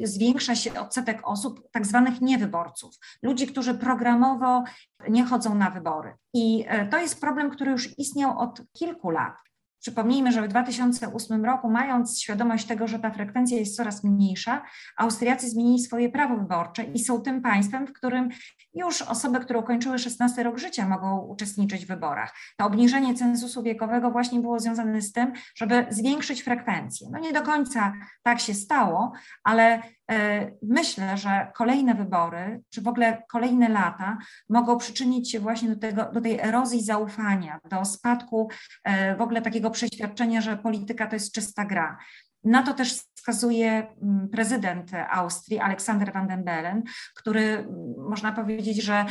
zwiększa 0.04 0.54
się 0.54 0.80
odsetek 0.80 1.20
osób, 1.24 1.70
tak 1.72 1.86
zwanych 1.86 2.20
niewyborców, 2.20 2.94
ludzi, 3.22 3.46
którzy 3.46 3.74
programowo 3.74 4.64
nie 5.08 5.24
chodzą 5.24 5.54
na 5.54 5.70
wybory. 5.70 6.14
I 6.34 6.64
e, 6.68 6.86
to 6.86 6.98
jest 6.98 7.20
problem, 7.20 7.50
który 7.50 7.70
już 7.70 7.98
istniał 7.98 8.38
od 8.38 8.62
kilku 8.72 9.10
lat. 9.10 9.45
Przypomnijmy, 9.86 10.32
że 10.32 10.42
w 10.42 10.48
2008 10.48 11.44
roku, 11.44 11.70
mając 11.70 12.20
świadomość 12.20 12.66
tego, 12.66 12.88
że 12.88 12.98
ta 12.98 13.10
frekwencja 13.10 13.58
jest 13.58 13.76
coraz 13.76 14.04
mniejsza, 14.04 14.62
Austriacy 14.96 15.48
zmienili 15.48 15.78
swoje 15.78 16.08
prawo 16.08 16.36
wyborcze 16.36 16.84
i 16.84 16.98
są 16.98 17.20
tym 17.20 17.42
państwem, 17.42 17.86
w 17.86 17.92
którym 17.92 18.28
już 18.74 19.02
osoby, 19.02 19.40
które 19.40 19.58
ukończyły 19.58 19.98
16 19.98 20.42
rok 20.42 20.58
życia, 20.58 20.88
mogą 20.88 21.18
uczestniczyć 21.18 21.84
w 21.84 21.88
wyborach. 21.88 22.34
To 22.56 22.66
obniżenie 22.66 23.14
cenzusu 23.14 23.62
wiekowego 23.62 24.10
właśnie 24.10 24.40
było 24.40 24.60
związane 24.60 25.02
z 25.02 25.12
tym, 25.12 25.32
żeby 25.54 25.86
zwiększyć 25.90 26.42
frekwencję. 26.42 27.08
No 27.12 27.18
nie 27.18 27.32
do 27.32 27.42
końca 27.42 27.92
tak 28.22 28.40
się 28.40 28.54
stało, 28.54 29.12
ale 29.44 29.82
e, 30.10 30.50
myślę, 30.62 31.16
że 31.16 31.52
kolejne 31.54 31.94
wybory, 31.94 32.62
czy 32.70 32.82
w 32.82 32.88
ogóle 32.88 33.22
kolejne 33.28 33.68
lata 33.68 34.18
mogą 34.48 34.78
przyczynić 34.78 35.30
się 35.30 35.40
właśnie 35.40 35.68
do, 35.68 35.76
tego, 35.76 36.04
do 36.12 36.20
tej 36.20 36.40
erozji 36.40 36.84
zaufania, 36.84 37.60
do 37.70 37.84
spadku 37.84 38.48
e, 38.84 39.16
w 39.16 39.20
ogóle 39.20 39.42
takiego 39.42 39.70
przeświadczenia, 39.76 40.40
że 40.40 40.56
polityka 40.56 41.06
to 41.06 41.16
jest 41.16 41.32
czysta 41.32 41.64
gra. 41.64 41.98
Na 42.44 42.62
to 42.62 42.74
też 42.74 42.92
wskazuje 43.14 43.70
mm, 44.02 44.28
prezydent 44.28 44.90
Austrii, 45.10 45.58
Aleksander 45.58 46.12
van 46.12 46.28
den 46.28 46.44
Bellen, 46.44 46.82
który 47.14 47.42
mm, 47.42 47.66
można 48.08 48.32
powiedzieć, 48.32 48.82
że 48.82 49.04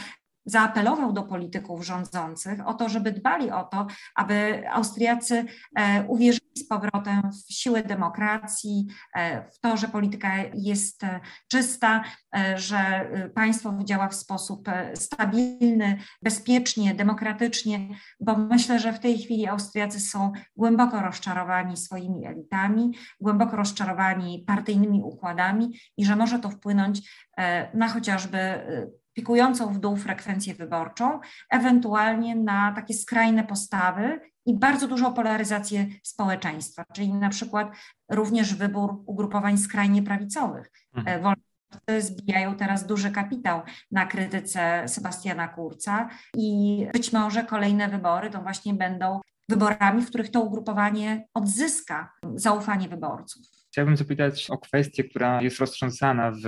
zaapelował 0.46 1.14
do 1.14 1.24
polityków 1.24 1.86
rządzących 1.86 2.68
o 2.68 2.74
to, 2.74 2.90
żeby 2.90 3.12
dbali 3.12 3.52
o 3.52 3.64
to, 3.64 3.88
aby 4.16 4.64
Austriacy 4.70 5.46
e, 5.76 6.06
uwierzyli 6.08 6.46
z 6.58 6.68
powrotem 6.68 7.22
w 7.32 7.54
siłę 7.54 7.84
demokracji, 7.84 8.88
e, 9.16 9.52
w 9.52 9.60
to, 9.60 9.78
że 9.78 9.88
polityka 9.88 10.30
jest 10.54 11.04
e, 11.04 11.20
czysta, 11.48 12.04
że 12.56 13.10
państwo 13.36 13.74
działa 13.84 14.08
w 14.08 14.16
sposób 14.16 14.70
stabilny, 14.94 15.98
bezpiecznie, 16.22 16.96
demokratycznie, 16.96 17.90
bo 18.20 18.38
myślę, 18.38 18.80
że 18.80 18.94
w 18.94 19.00
tej 19.00 19.18
chwili 19.18 19.48
Austriacy 19.48 20.00
są 20.00 20.32
głęboko 20.56 21.02
rozczarowani 21.02 21.78
swoimi 21.78 22.26
elitami, 22.26 22.98
głęboko 23.22 23.56
rozczarowani 23.56 24.44
partyjnymi 24.48 25.02
układami 25.04 25.80
i 25.98 26.06
że 26.06 26.16
może 26.16 26.40
to 26.40 26.50
wpłynąć 26.50 27.02
na 27.74 27.88
chociażby 27.88 28.40
pikującą 29.16 29.74
w 29.74 29.80
dół 29.80 29.98
frekwencję 29.98 30.54
wyborczą, 30.54 31.20
ewentualnie 31.50 32.36
na 32.36 32.72
takie 32.72 32.94
skrajne 32.94 33.44
postawy 33.44 34.20
i 34.46 34.54
bardzo 34.54 34.88
dużą 34.88 35.14
polaryzację 35.14 35.86
społeczeństwa, 36.04 36.84
czyli 36.94 37.14
na 37.14 37.30
przykład 37.30 37.68
również 38.12 38.56
wybór 38.56 39.04
ugrupowań 39.06 39.58
skrajnie 39.58 40.04
prawicowych. 40.04 40.72
Mhm. 40.96 41.22
Wolnościowcy 41.22 42.14
zbijają 42.14 42.56
teraz 42.56 42.86
duży 42.86 43.12
kapitał 43.12 43.62
na 43.92 44.06
krytyce 44.06 44.84
Sebastiana 44.88 45.48
Kurca 45.48 46.10
i 46.38 46.88
być 46.94 47.14
może 47.14 47.44
kolejne 47.44 47.88
wybory 47.88 48.30
to 48.30 48.42
właśnie 48.42 48.74
będą 48.74 49.22
wyborami, 49.50 50.02
w 50.02 50.10
których 50.10 50.32
to 50.32 50.42
ugrupowanie 50.42 51.28
odzyska 51.34 52.14
zaufanie 52.36 52.90
wyborców. 52.90 53.46
Chciałbym 53.76 53.98
zapytać 53.98 54.50
o 54.50 54.58
kwestię, 54.58 55.04
która 55.04 55.42
jest 55.42 55.60
roztrząsana 55.60 56.32
w 56.32 56.46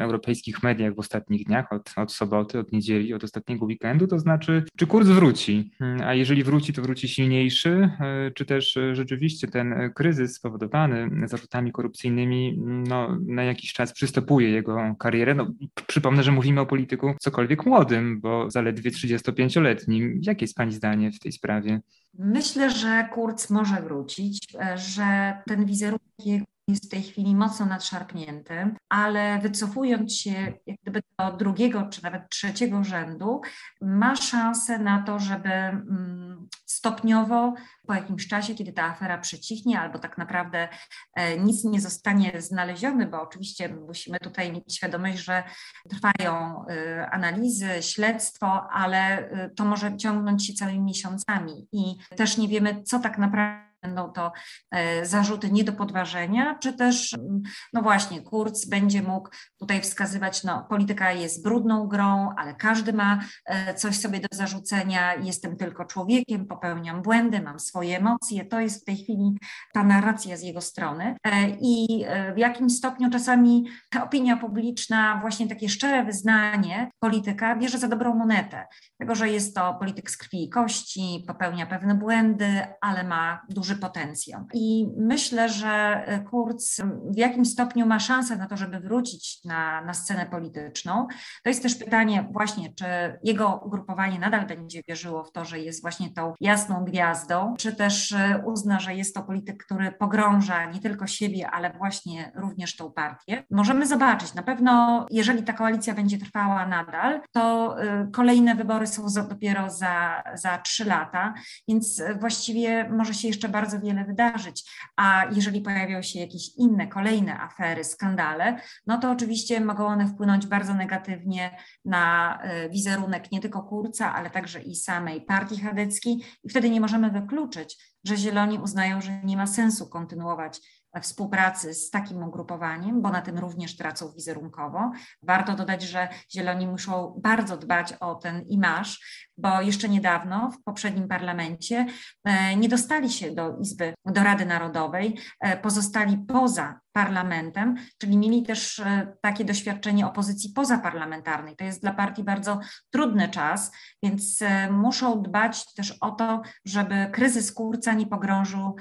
europejskich 0.00 0.62
mediach 0.62 0.94
w 0.94 0.98
ostatnich 0.98 1.46
dniach, 1.46 1.72
od, 1.72 1.92
od 1.96 2.12
soboty, 2.12 2.58
od 2.58 2.72
niedzieli, 2.72 3.14
od 3.14 3.24
ostatniego 3.24 3.66
weekendu, 3.66 4.06
to 4.06 4.18
znaczy, 4.18 4.64
czy 4.76 4.86
kurs 4.86 5.08
wróci, 5.08 5.70
a 6.04 6.14
jeżeli 6.14 6.44
wróci, 6.44 6.72
to 6.72 6.82
wróci 6.82 7.08
silniejszy, 7.08 7.90
e, 8.00 8.30
czy 8.30 8.44
też 8.44 8.76
e, 8.76 8.94
rzeczywiście 8.94 9.48
ten 9.48 9.92
kryzys 9.94 10.34
spowodowany 10.34 11.10
zarzutami 11.28 11.72
korupcyjnymi 11.72 12.58
no, 12.88 13.18
na 13.26 13.44
jakiś 13.44 13.72
czas 13.72 13.92
przystopuje 13.92 14.50
jego 14.50 14.94
karierę. 14.98 15.34
No, 15.34 15.50
przypomnę, 15.86 16.22
że 16.22 16.32
mówimy 16.32 16.60
o 16.60 16.66
polityku 16.66 17.14
cokolwiek 17.20 17.66
młodym, 17.66 18.20
bo 18.20 18.50
zaledwie 18.50 18.90
35-letnim. 18.90 20.18
Jakie 20.22 20.44
jest 20.44 20.56
Pani 20.56 20.72
zdanie 20.72 21.12
w 21.12 21.18
tej 21.18 21.32
sprawie? 21.32 21.80
Myślę, 22.14 22.70
że 22.70 23.08
Kurz 23.12 23.50
może 23.50 23.82
wrócić, 23.82 24.46
e, 24.54 24.78
że 24.78 25.42
ten 25.46 25.64
wizerunek 25.64 26.44
jest 26.70 26.86
w 26.86 26.88
tej 26.88 27.02
chwili 27.02 27.34
mocno 27.34 27.66
nadszarpnięty, 27.66 28.74
ale 28.88 29.38
wycofując 29.38 30.14
się 30.14 30.52
jak 30.66 30.76
gdyby 30.82 31.02
do 31.18 31.32
drugiego 31.32 31.88
czy 31.90 32.02
nawet 32.02 32.28
trzeciego 32.28 32.84
rzędu, 32.84 33.40
ma 33.80 34.16
szansę 34.16 34.78
na 34.78 35.02
to, 35.02 35.18
żeby 35.18 35.52
mm, 35.52 36.48
stopniowo 36.66 37.54
po 37.86 37.94
jakimś 37.94 38.28
czasie, 38.28 38.54
kiedy 38.54 38.72
ta 38.72 38.84
afera 38.84 39.18
przecichnie, 39.18 39.80
albo 39.80 39.98
tak 39.98 40.18
naprawdę 40.18 40.68
e, 41.14 41.38
nic 41.38 41.64
nie 41.64 41.80
zostanie 41.80 42.32
znalezione, 42.42 43.06
bo 43.06 43.22
oczywiście 43.22 43.68
musimy 43.68 44.18
tutaj 44.18 44.52
mieć 44.52 44.76
świadomość, 44.76 45.18
że 45.18 45.42
trwają 45.88 46.64
e, 46.66 47.10
analizy, 47.10 47.68
śledztwo, 47.80 48.70
ale 48.70 49.30
e, 49.30 49.50
to 49.50 49.64
może 49.64 49.96
ciągnąć 49.96 50.46
się 50.46 50.52
całymi 50.52 50.80
miesiącami 50.80 51.68
i 51.72 51.96
też 52.16 52.38
nie 52.38 52.48
wiemy, 52.48 52.82
co 52.82 52.98
tak 52.98 53.18
naprawdę 53.18 53.69
będą 53.82 54.12
to 54.12 54.32
e, 54.70 55.06
zarzuty 55.06 55.50
nie 55.50 55.64
do 55.64 55.72
podważenia, 55.72 56.58
czy 56.58 56.72
też, 56.72 57.14
mm, 57.14 57.42
no 57.72 57.82
właśnie, 57.82 58.22
Kurz 58.22 58.66
będzie 58.66 59.02
mógł 59.02 59.28
tutaj 59.58 59.80
wskazywać, 59.80 60.44
no 60.44 60.66
polityka 60.68 61.12
jest 61.12 61.44
brudną 61.44 61.86
grą, 61.86 62.34
ale 62.36 62.54
każdy 62.54 62.92
ma 62.92 63.20
e, 63.46 63.74
coś 63.74 63.98
sobie 63.98 64.20
do 64.20 64.28
zarzucenia, 64.32 65.14
jestem 65.14 65.56
tylko 65.56 65.84
człowiekiem, 65.84 66.46
popełniam 66.46 67.02
błędy, 67.02 67.40
mam 67.40 67.60
swoje 67.60 67.98
emocje, 67.98 68.44
to 68.44 68.60
jest 68.60 68.82
w 68.82 68.84
tej 68.84 68.96
chwili 68.96 69.38
ta 69.72 69.84
narracja 69.84 70.36
z 70.36 70.42
jego 70.42 70.60
strony. 70.60 71.16
E, 71.26 71.50
i 71.60 72.04
w 72.34 72.38
jakim 72.38 72.70
stopniu 72.70 73.10
czasami 73.10 73.68
opinia 74.02 74.36
publiczna, 74.36 75.18
właśnie 75.20 75.48
takie 75.48 75.68
szczere 75.68 76.04
wyznanie 76.04 76.90
polityka 76.98 77.56
bierze 77.56 77.78
za 77.78 77.88
dobrą 77.88 78.14
monetę, 78.14 78.66
tego, 78.98 79.14
że 79.14 79.28
jest 79.28 79.54
to 79.54 79.74
polityk 79.74 80.10
z 80.10 80.16
krwi 80.16 80.44
i 80.44 80.50
kości, 80.50 81.24
popełnia 81.26 81.66
pewne 81.66 81.94
błędy, 81.94 82.66
ale 82.80 83.04
ma 83.04 83.42
duży 83.48 83.69
duży 83.70 83.80
potencjał. 83.80 84.44
I 84.54 84.88
myślę, 84.96 85.48
że 85.48 86.04
Kurz 86.30 86.80
w 87.04 87.16
jakimś 87.16 87.48
stopniu 87.48 87.86
ma 87.86 88.00
szansę 88.00 88.36
na 88.36 88.46
to, 88.46 88.56
żeby 88.56 88.80
wrócić 88.80 89.44
na, 89.44 89.84
na 89.84 89.94
scenę 89.94 90.26
polityczną. 90.26 91.06
To 91.42 91.50
jest 91.50 91.62
też 91.62 91.74
pytanie 91.74 92.28
właśnie, 92.32 92.74
czy 92.74 92.84
jego 93.24 93.60
ugrupowanie 93.64 94.18
nadal 94.18 94.46
będzie 94.46 94.82
wierzyło 94.88 95.24
w 95.24 95.32
to, 95.32 95.44
że 95.44 95.58
jest 95.58 95.82
właśnie 95.82 96.10
tą 96.10 96.34
jasną 96.40 96.84
gwiazdą, 96.84 97.54
czy 97.58 97.72
też 97.72 98.12
e, 98.12 98.42
uzna, 98.46 98.80
że 98.80 98.94
jest 98.94 99.14
to 99.14 99.22
polityk, 99.22 99.64
który 99.64 99.92
pogrąża 99.92 100.64
nie 100.64 100.80
tylko 100.80 101.06
siebie, 101.06 101.50
ale 101.50 101.72
właśnie 101.72 102.32
również 102.34 102.76
tą 102.76 102.92
partię. 102.92 103.44
Możemy 103.50 103.86
zobaczyć, 103.86 104.34
na 104.34 104.42
pewno 104.42 105.06
jeżeli 105.10 105.42
ta 105.42 105.52
koalicja 105.52 105.94
będzie 105.94 106.18
trwała 106.18 106.66
nadal, 106.66 107.20
to 107.32 107.76
e, 107.82 108.08
kolejne 108.12 108.54
wybory 108.54 108.86
są 108.86 109.06
dopiero 109.28 109.70
za, 109.70 110.22
za 110.34 110.58
trzy 110.58 110.84
lata, 110.84 111.34
więc 111.68 112.02
właściwie 112.20 112.88
może 112.88 113.14
się 113.14 113.28
jeszcze 113.28 113.48
bardziej 113.48 113.59
bardzo 113.60 113.80
wiele 113.80 114.04
wydarzyć, 114.04 114.70
a 114.96 115.26
jeżeli 115.32 115.60
pojawią 115.60 116.02
się 116.02 116.20
jakieś 116.20 116.56
inne, 116.56 116.86
kolejne 116.86 117.40
afery, 117.40 117.84
skandale, 117.84 118.60
no 118.86 118.98
to 118.98 119.10
oczywiście 119.10 119.60
mogą 119.60 119.86
one 119.86 120.06
wpłynąć 120.06 120.46
bardzo 120.46 120.74
negatywnie 120.74 121.56
na 121.84 122.38
e, 122.42 122.68
wizerunek 122.70 123.32
nie 123.32 123.40
tylko 123.40 123.62
Kurca, 123.62 124.14
ale 124.14 124.30
także 124.30 124.62
i 124.62 124.76
samej 124.76 125.20
partii 125.20 125.60
chadeckiej. 125.60 126.24
I 126.44 126.48
wtedy 126.48 126.70
nie 126.70 126.80
możemy 126.80 127.10
wykluczyć, 127.10 127.98
że 128.04 128.16
Zieloni 128.16 128.58
uznają, 128.58 129.00
że 129.00 129.22
nie 129.24 129.36
ma 129.36 129.46
sensu 129.46 129.88
kontynuować 129.88 130.60
współpracy 131.02 131.74
z 131.74 131.90
takim 131.90 132.22
ugrupowaniem, 132.22 133.02
bo 133.02 133.10
na 133.10 133.22
tym 133.22 133.38
również 133.38 133.76
tracą 133.76 134.12
wizerunkowo. 134.12 134.90
Warto 135.22 135.54
dodać, 135.54 135.82
że 135.82 136.08
Zieloni 136.32 136.66
muszą 136.66 137.20
bardzo 137.22 137.56
dbać 137.56 137.94
o 138.00 138.14
ten 138.14 138.40
imaż, 138.48 139.00
bo 139.38 139.60
jeszcze 139.60 139.88
niedawno 139.88 140.50
w 140.50 140.62
poprzednim 140.62 141.08
parlamencie 141.08 141.86
e, 142.24 142.56
nie 142.56 142.68
dostali 142.68 143.10
się 143.10 143.30
do 143.34 143.56
Izby, 143.58 143.94
do 144.06 144.22
Rady 144.22 144.46
Narodowej, 144.46 145.18
e, 145.40 145.56
pozostali 145.56 146.18
poza 146.18 146.80
parlamentem, 147.04 147.76
czyli 147.98 148.16
mieli 148.18 148.42
też 148.42 148.78
e, 148.78 149.16
takie 149.22 149.44
doświadczenie 149.44 150.06
opozycji 150.06 150.52
pozaparlamentarnej. 150.52 151.56
To 151.56 151.64
jest 151.64 151.82
dla 151.82 151.94
partii 151.94 152.24
bardzo 152.24 152.60
trudny 152.90 153.28
czas, 153.28 153.72
więc 154.02 154.40
muszą 154.70 155.22
dbać 155.22 155.74
też 155.74 155.96
o 156.00 156.10
to, 156.10 156.42
żeby 156.64 157.10
kryzys 157.12 157.52
kurca 157.52 157.92
nie 157.92 158.06
pogrążył 158.06 158.76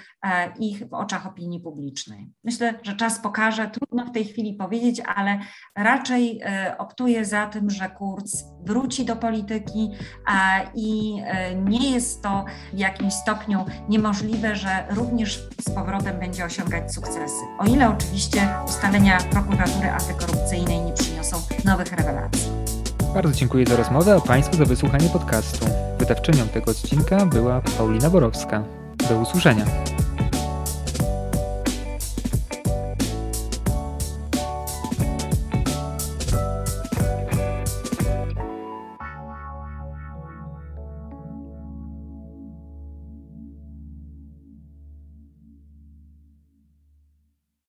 ich 0.59 0.89
w 0.89 0.93
oczach 0.93 1.27
opinii 1.27 1.59
publicznej. 1.59 2.31
Myślę, 2.43 2.79
że 2.83 2.95
czas 2.95 3.19
pokaże, 3.19 3.67
trudno 3.69 4.05
w 4.05 4.11
tej 4.11 4.25
chwili 4.25 4.53
powiedzieć, 4.53 5.01
ale 5.15 5.39
raczej 5.75 6.41
optuję 6.77 7.25
za 7.25 7.47
tym, 7.47 7.69
że 7.69 7.89
Kurz 7.89 8.31
wróci 8.65 9.05
do 9.05 9.15
polityki, 9.15 9.91
i 10.75 11.21
e, 11.25 11.55
nie 11.55 11.91
jest 11.91 12.23
to 12.23 12.45
w 12.73 12.79
jakimś 12.79 13.13
stopniu 13.13 13.65
niemożliwe, 13.89 14.55
że 14.55 14.85
również 14.89 15.39
z 15.61 15.69
powrotem 15.69 16.19
będzie 16.19 16.45
osiągać 16.45 16.93
sukcesy. 16.93 17.45
O 17.59 17.65
ile 17.65 17.89
oczywiście 18.09 18.49
ustalenia 18.67 19.17
prokuratury 19.17 19.89
antykorupcyjnej 19.89 20.81
nie 20.81 20.93
przyniosą 20.93 21.37
nowych 21.65 21.91
rewelacji. 21.91 22.51
Bardzo 23.13 23.31
dziękuję 23.31 23.65
za 23.65 23.75
rozmowę, 23.75 24.15
a 24.15 24.27
Państwu 24.27 24.57
za 24.57 24.65
wysłuchanie 24.65 25.09
podcastu. 25.09 25.65
Wydawczynią 25.99 26.47
tego 26.47 26.71
odcinka 26.71 27.25
była 27.25 27.61
Paulina 27.77 28.09
Borowska. 28.09 28.63
Do 29.09 29.19
usłyszenia. 29.19 29.65